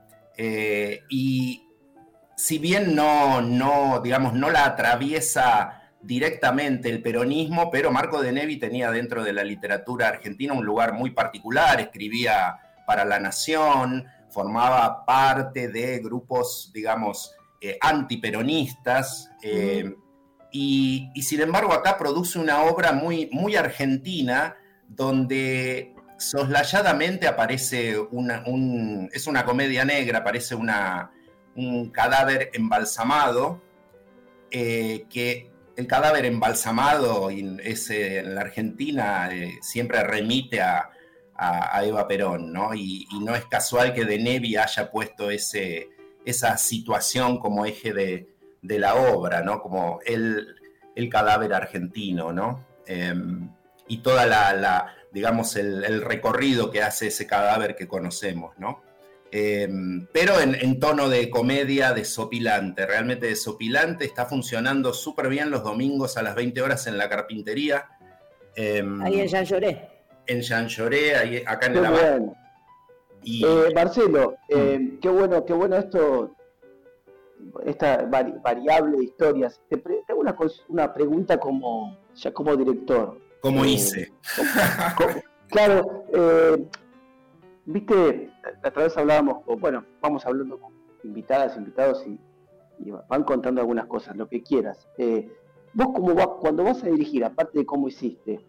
Y 1.08 1.62
si 2.36 2.58
bien 2.58 2.96
no, 2.96 3.40
no, 3.42 4.00
digamos, 4.00 4.32
no 4.32 4.50
la 4.50 4.64
atraviesa 4.64 5.81
directamente 6.02 6.88
el 6.88 7.00
peronismo, 7.00 7.70
pero 7.70 7.90
Marco 7.90 8.20
de 8.20 8.32
Nevi 8.32 8.58
tenía 8.58 8.90
dentro 8.90 9.22
de 9.22 9.32
la 9.32 9.44
literatura 9.44 10.08
argentina 10.08 10.52
un 10.52 10.64
lugar 10.64 10.92
muy 10.92 11.10
particular, 11.10 11.80
escribía 11.80 12.58
para 12.86 13.04
La 13.04 13.20
Nación, 13.20 14.04
formaba 14.30 15.04
parte 15.04 15.68
de 15.68 16.00
grupos, 16.00 16.70
digamos, 16.74 17.34
eh, 17.60 17.78
antiperonistas. 17.80 19.30
Eh, 19.42 19.94
y, 20.50 21.10
sin 21.22 21.40
embargo 21.40 21.72
acá 21.72 21.96
produce 21.96 22.38
una 22.38 22.64
obra 22.64 22.92
muy, 22.92 23.30
muy 23.32 23.56
argentina 23.56 24.56
donde 24.88 25.94
soslayadamente 26.18 27.26
aparece 27.26 27.98
una, 27.98 28.44
es 29.12 29.26
una 29.26 29.44
comedia 29.44 29.84
negra, 29.84 30.18
aparece 30.18 30.54
una, 30.54 31.10
un 31.56 31.90
cadáver 31.90 32.50
embalsamado, 32.52 33.62
eh, 34.50 35.06
que 35.08 35.51
el 35.76 35.86
cadáver 35.86 36.26
embalsamado 36.26 37.30
en 37.30 37.56
la 38.34 38.40
Argentina 38.40 39.30
siempre 39.60 40.02
remite 40.02 40.60
a, 40.60 40.88
Eva 41.82 42.06
Perón, 42.06 42.52
¿no? 42.52 42.72
Y, 42.72 43.08
no 43.20 43.34
es 43.34 43.44
casual 43.46 43.92
que 43.94 44.04
De 44.04 44.18
Nevi 44.18 44.56
haya 44.56 44.92
puesto 44.92 45.28
ese, 45.30 45.88
esa 46.24 46.56
situación 46.56 47.38
como 47.38 47.66
eje 47.66 47.92
de, 47.92 48.78
la 48.78 48.94
obra, 48.94 49.42
¿no? 49.42 49.60
Como 49.60 49.98
el, 50.06 50.56
cadáver 51.10 51.52
argentino, 51.52 52.32
¿no? 52.32 52.64
Em, 52.86 53.50
y 53.88 53.98
toda 53.98 54.26
la, 54.26 54.94
digamos, 55.10 55.56
el, 55.56 56.02
recorrido 56.02 56.70
que 56.70 56.82
hace 56.82 57.08
ese 57.08 57.26
cadáver 57.26 57.74
que 57.74 57.88
conocemos, 57.88 58.56
¿no? 58.58 58.82
Em, 59.34 60.06
pero 60.12 60.34
en, 60.40 60.78
tono 60.78 61.08
de 61.08 61.30
comedia 61.30 61.92
desopilante, 61.94 62.84
realmente 62.84 63.26
desopilante, 63.26 64.04
está 64.04 64.26
funcionando 64.26 64.92
súper 64.92 65.28
bien 65.28 65.50
los 65.50 65.64
domingos 65.64 66.18
a 66.18 66.22
las 66.22 66.34
20 66.34 66.60
horas 66.60 66.86
en 66.86 66.98
la 66.98 67.08
carpintería. 67.08 67.88
Em, 68.54 69.00
Ahí 69.00 69.26
ya 69.26 69.42
lloré 69.42 69.92
en 70.26 70.40
Jean 70.40 70.68
Lloré, 70.68 71.44
acá 71.46 71.66
en 71.66 71.82
la 71.82 72.34
y... 73.24 73.44
Eh, 73.44 73.72
Marcelo, 73.74 74.34
eh, 74.48 74.78
mm. 74.80 74.98
qué 74.98 75.08
bueno, 75.08 75.44
qué 75.44 75.52
bueno 75.52 75.76
esto, 75.76 76.34
esta 77.64 78.04
variable 78.04 78.98
de 78.98 79.04
historias. 79.04 79.60
Te, 79.68 79.80
hago 80.08 80.20
una, 80.20 80.36
una, 80.68 80.92
pregunta 80.92 81.38
como 81.38 81.98
ya 82.16 82.32
como 82.32 82.56
director. 82.56 83.20
Como 83.40 83.64
eh, 83.64 83.68
hice. 83.68 84.12
claro, 85.48 86.04
viste, 87.64 88.31
a 88.62 88.70
través 88.70 88.96
hablábamos, 88.96 89.44
bueno, 89.60 89.84
vamos 90.00 90.26
hablando 90.26 90.58
con 90.58 90.72
invitadas, 91.04 91.56
invitados 91.56 92.06
y, 92.06 92.18
van 93.08 93.22
contando 93.22 93.60
algunas 93.60 93.86
cosas, 93.86 94.16
lo 94.16 94.28
que 94.28 94.42
quieras. 94.42 94.88
vos 95.72 95.88
como 95.94 96.14
vas, 96.14 96.28
cuando 96.40 96.64
vas 96.64 96.82
a 96.82 96.88
dirigir, 96.88 97.24
aparte 97.24 97.60
de 97.60 97.66
cómo 97.66 97.86
hiciste, 97.86 98.44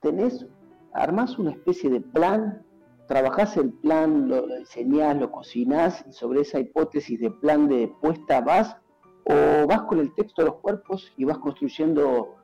¿tenés 0.00 0.46
armás 0.92 1.38
una 1.38 1.52
especie 1.52 1.88
de 1.88 2.00
plan, 2.00 2.64
trabajás 3.06 3.56
el 3.56 3.72
plan, 3.72 4.28
lo, 4.28 4.46
diseñás, 4.58 5.16
lo 5.16 5.30
cocinás 5.30 6.04
y 6.08 6.12
sobre 6.12 6.40
esa 6.40 6.58
hipótesis 6.58 7.20
de 7.20 7.30
plan 7.30 7.68
de 7.68 7.92
puesta 8.00 8.40
vas, 8.40 8.76
o 9.24 9.66
vas 9.66 9.82
con 9.82 10.00
el 10.00 10.14
texto 10.14 10.42
de 10.42 10.48
los 10.48 10.56
cuerpos 10.56 11.12
y 11.16 11.24
vas 11.24 11.38
construyendo 11.38 12.34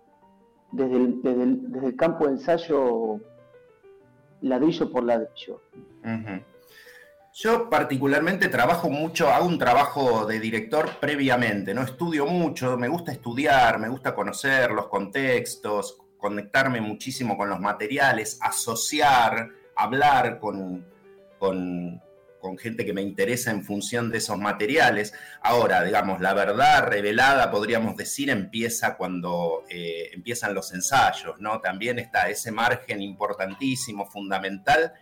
desde 0.73 0.97
el, 0.97 1.23
desde 1.23 1.87
el, 1.87 1.97
campo 1.97 2.27
de 2.27 2.33
ensayo 2.33 3.21
ladrillo 4.41 4.91
por 4.91 5.05
ladrillo. 5.05 5.61
Yo 7.37 7.69
particularmente 7.69 8.49
trabajo 8.49 8.89
mucho, 8.89 9.29
hago 9.29 9.47
un 9.47 9.59
trabajo 9.59 10.25
de 10.25 10.39
director 10.39 11.01
previamente, 11.01 11.75
no 11.75 11.83
estudio 11.83 12.27
mucho, 12.27 12.79
me 12.79 12.87
gusta 12.87 13.11
estudiar, 13.11 13.81
me 13.81 13.89
gusta 13.89 14.15
conocer 14.15 14.71
los 14.71 14.87
contextos, 14.87 15.99
conectarme 16.17 16.81
muchísimo 16.81 17.37
con 17.37 17.49
los 17.49 17.59
materiales, 17.59 18.39
asociar, 18.41 19.49
hablar 19.75 20.39
con, 20.39 20.87
con, 21.41 22.01
gente 22.57 22.85
que 22.85 22.93
me 22.93 23.03
interesa 23.03 23.51
en 23.51 23.65
función 23.65 24.11
de 24.11 24.19
esos 24.19 24.39
materiales. 24.39 25.13
Ahora, 25.43 25.83
digamos, 25.83 26.21
la 26.21 26.35
verdad 26.35 26.87
revelada, 26.87 27.51
podríamos 27.51 27.97
decir, 27.97 28.31
empieza 28.31 28.97
cuando 28.97 29.65
eh, 29.69 30.11
empiezan 30.13 30.55
los 30.55 30.73
ensayos, 30.73 31.41
¿no? 31.41 31.61
También 31.61 31.99
está 31.99 32.29
ese 32.29 32.53
margen 32.53 33.03
importantísimo, 33.03 34.07
fundamental, 34.07 34.93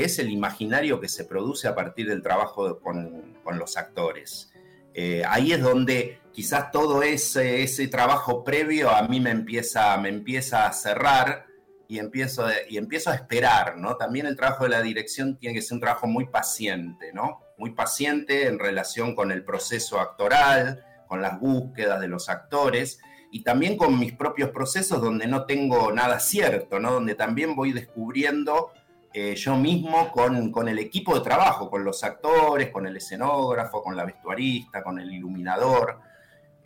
es 0.00 0.18
el 0.18 0.30
imaginario 0.30 1.00
que 1.00 1.08
se 1.08 1.24
produce 1.24 1.68
a 1.68 1.74
partir 1.74 2.08
del 2.08 2.22
trabajo 2.22 2.80
con, 2.80 3.36
los 3.52 3.76
actores. 3.76 4.52
Eh, 4.92 5.22
ahí 5.26 5.52
es 5.52 5.62
donde 5.62 6.20
quizás 6.32 6.70
todo 6.70 7.02
ese, 7.02 7.62
ese 7.62 7.88
trabajo 7.88 8.44
previo 8.44 8.90
a 8.90 9.02
mí 9.08 9.20
me 9.20 9.30
empieza, 9.30 9.96
me 9.96 10.10
empieza 10.10 10.66
a 10.66 10.72
cerrar 10.72 11.46
y 11.88 11.98
empiezo, 11.98 12.46
y 12.68 12.76
empiezo 12.76 13.10
a 13.10 13.14
esperar, 13.14 13.78
¿no? 13.78 13.96
También 13.96 14.26
el 14.26 14.36
trabajo 14.36 14.64
de 14.64 14.70
la 14.70 14.82
dirección 14.82 15.38
tiene 15.38 15.54
que 15.54 15.62
ser 15.62 15.76
un 15.76 15.80
trabajo 15.80 16.06
muy 16.06 16.26
paciente, 16.26 17.12
¿no? 17.14 17.40
Muy 17.56 17.70
paciente 17.70 18.46
en 18.46 18.58
relación 18.58 19.14
con 19.14 19.32
el 19.32 19.42
proceso 19.42 19.98
actoral, 19.98 20.84
con 21.08 21.22
las 21.22 21.40
búsquedas 21.40 22.00
de 22.00 22.08
los 22.08 22.28
actores 22.28 23.00
y 23.32 23.42
también 23.42 23.76
con 23.76 23.98
mis 23.98 24.12
propios 24.12 24.50
procesos 24.50 25.00
donde 25.00 25.26
no 25.26 25.46
tengo 25.46 25.90
nada 25.90 26.20
cierto, 26.20 26.78
¿no? 26.78 26.92
Donde 26.92 27.14
también 27.14 27.56
voy 27.56 27.72
descubriendo 27.72 28.70
eh, 29.12 29.34
yo 29.34 29.56
mismo 29.56 30.10
con, 30.10 30.52
con, 30.52 30.68
el 30.68 30.78
equipo 30.78 31.14
de 31.14 31.20
trabajo, 31.22 31.70
con 31.70 31.84
los 31.84 32.04
actores, 32.04 32.70
con 32.70 32.86
el 32.86 32.96
escenógrafo, 32.96 33.82
con 33.82 33.96
la 33.96 34.04
vestuarista, 34.04 34.82
con 34.82 34.98
el 34.98 35.12
iluminador 35.12 36.00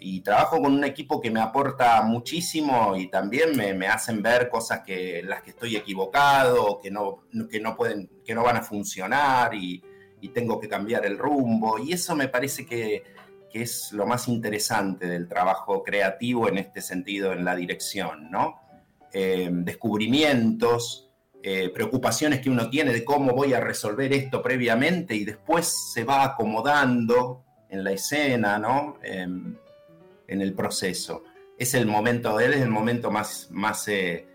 y 0.04 0.20
trabajo 0.20 0.60
con 0.60 0.74
un 0.74 0.84
equipo 0.84 1.20
que 1.20 1.30
me 1.30 1.40
aporta 1.40 2.02
muchísimo 2.02 2.96
y 2.96 3.08
también 3.08 3.56
me, 3.56 3.86
hacen 3.86 4.22
ver 4.22 4.48
cosas 4.48 4.80
que 4.80 5.20
en 5.20 5.28
las 5.28 5.42
que 5.42 5.50
estoy 5.50 5.76
equivocado, 5.76 6.80
que 6.82 6.90
no, 6.90 7.24
que 7.50 7.60
no 7.60 7.76
pueden, 7.76 8.10
que 8.24 8.34
no 8.34 8.42
van 8.42 8.56
a 8.56 8.62
funcionar 8.62 9.54
y, 9.54 9.82
tengo 10.32 10.60
que 10.60 10.68
cambiar 10.68 11.04
el 11.04 11.18
rumbo. 11.18 11.80
Y 11.80 11.92
eso 11.92 12.14
me 12.14 12.28
parece 12.28 12.64
que, 12.64 13.02
es 13.52 13.92
lo 13.92 14.06
más 14.06 14.28
interesante 14.28 15.06
del 15.06 15.28
trabajo 15.28 15.82
creativo 15.82 16.48
en 16.48 16.56
este 16.56 16.80
sentido, 16.80 17.32
en 17.32 17.44
la 17.44 17.54
dirección, 17.54 18.30
¿no? 18.30 18.62
Eh, 19.12 19.50
descubrimientos, 19.52 21.11
eh, 21.44 21.70
preocupaciones 21.70 22.40
que 22.40 22.50
uno 22.50 22.70
tiene 22.70 22.92
de 22.92 23.04
cómo 23.04 23.32
voy 23.32 23.52
a 23.52 23.58
resolver 23.58 24.12
esto 24.12 24.40
previamente 24.40 25.16
y 25.16 25.24
después 25.24 25.92
se 25.92 26.04
va 26.04 26.22
acomodando 26.24 27.44
en 27.68 27.82
la 27.82 27.90
escena, 27.90 28.58
¿no? 28.58 28.98
Em, 29.02 29.56
en 30.28 30.40
el 30.40 30.54
proceso. 30.54 31.24
Es 31.58 31.74
el 31.74 31.86
momento, 31.86 32.38
él 32.38 32.54
es 32.54 32.60
el 32.60 32.68
momento 32.68 33.10
más, 33.10 33.48
más 33.50 33.88
eh, 33.88 34.26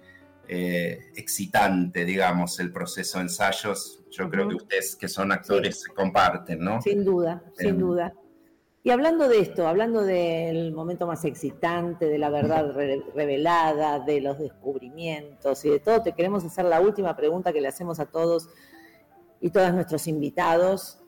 eh, 0.49 0.99
excitante, 1.15 2.03
digamos, 2.03 2.59
el 2.59 2.73
proceso 2.73 3.19
de 3.19 3.23
ensayos. 3.23 4.03
Yo 4.11 4.29
creo 4.29 4.49
que 4.49 4.55
ustedes 4.55 4.95
que 4.95 5.07
son 5.07 5.31
actores 5.31 5.85
comparten, 5.95 6.59
¿no? 6.59 6.81
Sin 6.81 7.05
duda, 7.05 7.41
sin 7.55 7.69
em, 7.69 7.77
duda. 7.77 8.13
Y 8.87 8.89
hablando 8.89 9.27
de 9.27 9.41
esto, 9.41 9.67
hablando 9.67 10.01
del 10.01 10.71
momento 10.71 11.07
más 11.07 11.25
excitante, 11.25 12.05
de 12.05 12.17
la 12.17 12.29
verdad 12.29 12.73
revelada, 13.13 13.99
de 13.99 14.21
los 14.21 14.39
descubrimientos 14.39 15.65
y 15.65 15.71
de 15.71 15.81
todo, 15.81 16.01
te 16.03 16.13
queremos 16.13 16.45
hacer 16.45 16.63
la 16.63 16.79
última 16.79 17.13
pregunta 17.13 17.51
que 17.51 17.59
le 17.59 17.67
hacemos 17.67 17.99
a 17.99 18.05
todos 18.05 18.47
y 19.41 19.49
todos 19.49 19.73
nuestros 19.73 20.07
invitados 20.07 20.99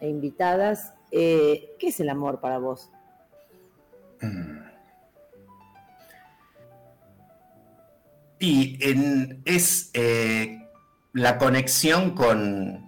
e 0.00 0.08
invitadas. 0.10 0.92
Eh, 1.10 1.74
¿Qué 1.78 1.88
es 1.88 1.98
el 1.98 2.10
amor 2.10 2.40
para 2.40 2.58
vos? 2.58 2.90
Y 8.38 8.78
es 9.46 9.90
eh, 9.94 10.68
la 11.14 11.38
conexión 11.38 12.10
con, 12.10 12.86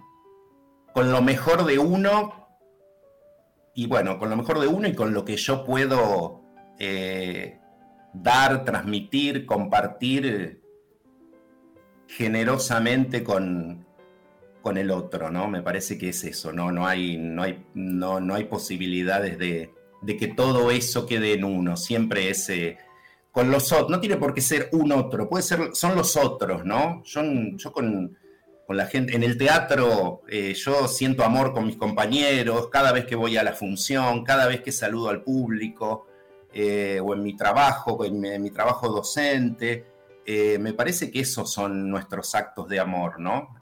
con 0.92 1.11
lo 1.11 1.22
mejor 1.22 1.64
de 1.64 1.79
uno, 1.79 2.46
y 3.77 3.87
bueno, 3.87 4.19
con 4.19 4.31
lo 4.31 4.37
mejor 4.37 4.59
de 4.59 4.67
uno 4.67 4.89
y 4.89 4.95
con 4.95 5.12
lo 5.12 5.23
que 5.23 5.37
yo 5.37 5.62
puedo 5.62 6.41
eh, 6.79 7.61
dar, 8.15 8.65
transmitir, 8.65 9.45
compartir 9.45 10.62
generosamente 12.09 13.23
con, 13.23 13.87
con 14.62 14.79
el 14.79 14.91
otro, 14.91 15.31
¿no? 15.31 15.47
Me 15.49 15.61
parece 15.61 15.99
que 15.99 16.09
es 16.09 16.25
eso, 16.25 16.55
¿no? 16.55 16.73
No 16.73 16.87
hay, 16.87 17.19
no 17.19 17.43
hay, 17.43 17.67
no, 17.75 18.19
no 18.19 18.35
hay 18.35 18.45
posibilidades 18.45 19.37
de, 19.39 19.75
de 20.01 20.17
que 20.17 20.29
todo 20.29 20.71
eso 20.71 21.05
quede 21.05 21.35
en 21.35 21.45
uno, 21.45 21.77
siempre 21.77 22.31
ese... 22.31 22.79
Con 23.31 23.51
los 23.51 23.71
otros, 23.73 23.91
no 23.91 24.01
tiene 24.01 24.17
por 24.17 24.33
qué 24.33 24.41
ser 24.41 24.71
un 24.73 24.91
otro, 24.93 25.29
puede 25.29 25.43
ser, 25.43 25.75
son 25.75 25.95
los 25.95 26.17
otros, 26.17 26.65
¿no? 26.65 27.03
Yo, 27.05 27.21
yo 27.57 27.71
con, 27.71 28.17
la 28.75 28.87
gente, 28.87 29.15
en 29.15 29.23
el 29.23 29.39
teatro 29.39 30.23
eh, 30.29 30.55
yo 30.55 30.89
siento 30.89 31.25
amor 31.25 31.53
con 31.53 31.67
mis 31.67 31.77
compañeros, 31.77 32.69
cada 32.69 32.93
vez 32.93 33.07
que 33.07 33.15
voy 33.15 33.37
a 33.37 33.45
la 33.45 33.53
función, 33.53 34.25
cada 34.25 34.49
vez 34.49 34.61
que 34.63 34.73
saludo 34.73 35.09
al 35.09 35.23
público, 35.23 36.07
eh, 36.53 37.01
o 37.03 37.15
en 37.15 37.23
mi 37.23 37.37
trabajo, 37.37 38.05
en 38.05 38.43
mi, 38.43 38.51
trabajo 38.51 38.89
docente, 38.89 39.87
eh, 40.25 40.59
me 40.59 40.73
parece 40.73 41.11
que 41.11 41.21
esos 41.21 41.53
son 41.53 41.89
nuestros 41.89 42.35
actos 42.35 42.69
de 42.69 42.81
amor, 42.81 43.21
¿no? 43.21 43.55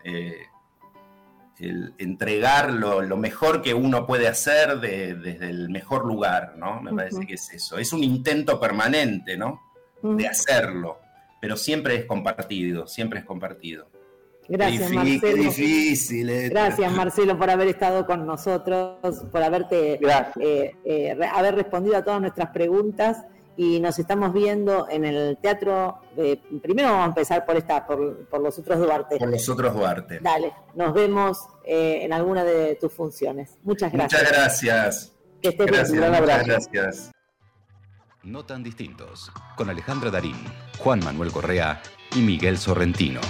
el 1.58 1.94
entregar 1.98 2.72
lo, 2.72 3.16
mejor 3.16 3.62
que 3.62 3.74
uno 3.74 4.06
puede 4.06 4.26
hacer 4.26 4.80
desde 4.80 5.50
el 5.50 5.70
mejor 5.70 6.04
lugar, 6.04 6.54
¿no? 6.56 6.80
Me 6.80 6.92
parece 6.92 7.24
que 7.26 7.34
es 7.34 7.52
eso. 7.52 7.78
Es 7.78 7.92
un 7.92 8.02
intento 8.02 8.58
permanente, 8.58 9.36
¿no? 9.36 9.62
De 10.02 10.26
hacerlo, 10.26 10.98
pero 11.40 11.56
siempre 11.56 11.94
es 11.94 12.04
compartido, 12.06 12.88
siempre 12.88 13.20
es 13.20 13.24
compartido. 13.24 13.88
Gracias, 14.48 14.90
Marcelo. 14.90 15.42
difícil. 15.44 16.50
Gracias, 16.50 16.92
Marcelo, 16.92 17.38
por 17.38 17.50
haber 17.50 17.68
estado 17.68 18.06
con 18.06 18.26
nosotros, 18.26 18.98
por 19.30 19.42
haberte 19.42 19.94
eh, 19.94 20.76
eh, 20.84 21.16
haber 21.32 21.54
respondido 21.54 21.96
a 21.96 22.04
todas 22.04 22.20
nuestras 22.20 22.50
preguntas 22.50 23.24
y 23.56 23.80
nos 23.80 23.98
estamos 23.98 24.32
viendo 24.32 24.88
en 24.90 25.04
el 25.04 25.38
teatro. 25.38 26.00
primero 26.62 26.88
vamos 26.88 27.04
a 27.04 27.08
empezar 27.08 27.46
por 27.46 27.56
esta, 27.56 27.86
por, 27.86 28.40
los 28.40 28.58
otros 28.58 28.78
Duarte. 28.78 29.16
Por 29.18 29.30
los 29.30 29.48
otros 29.48 29.74
Duarte. 29.74 30.18
Dale, 30.20 30.52
nos 30.74 30.92
vemos 30.92 31.38
eh, 31.64 32.00
en 32.02 32.12
alguna 32.12 32.44
de 32.44 32.76
tus 32.76 32.92
funciones. 32.92 33.56
Muchas 33.62 33.92
gracias. 33.92 34.22
Muchas 34.22 34.36
gracias. 34.36 35.12
Que 35.40 35.48
estés 35.50 35.70
bien. 35.70 36.10
Muchas 36.10 36.46
gracias. 36.46 37.10
No 38.22 38.46
tan 38.46 38.62
distintos, 38.62 39.30
con 39.54 39.68
Alejandra 39.68 40.10
Darín, 40.10 40.36
Juan 40.78 41.00
Manuel 41.04 41.30
Correa 41.30 41.82
y 42.16 42.20
Miguel 42.20 42.56
Sorrentino. 42.56 43.20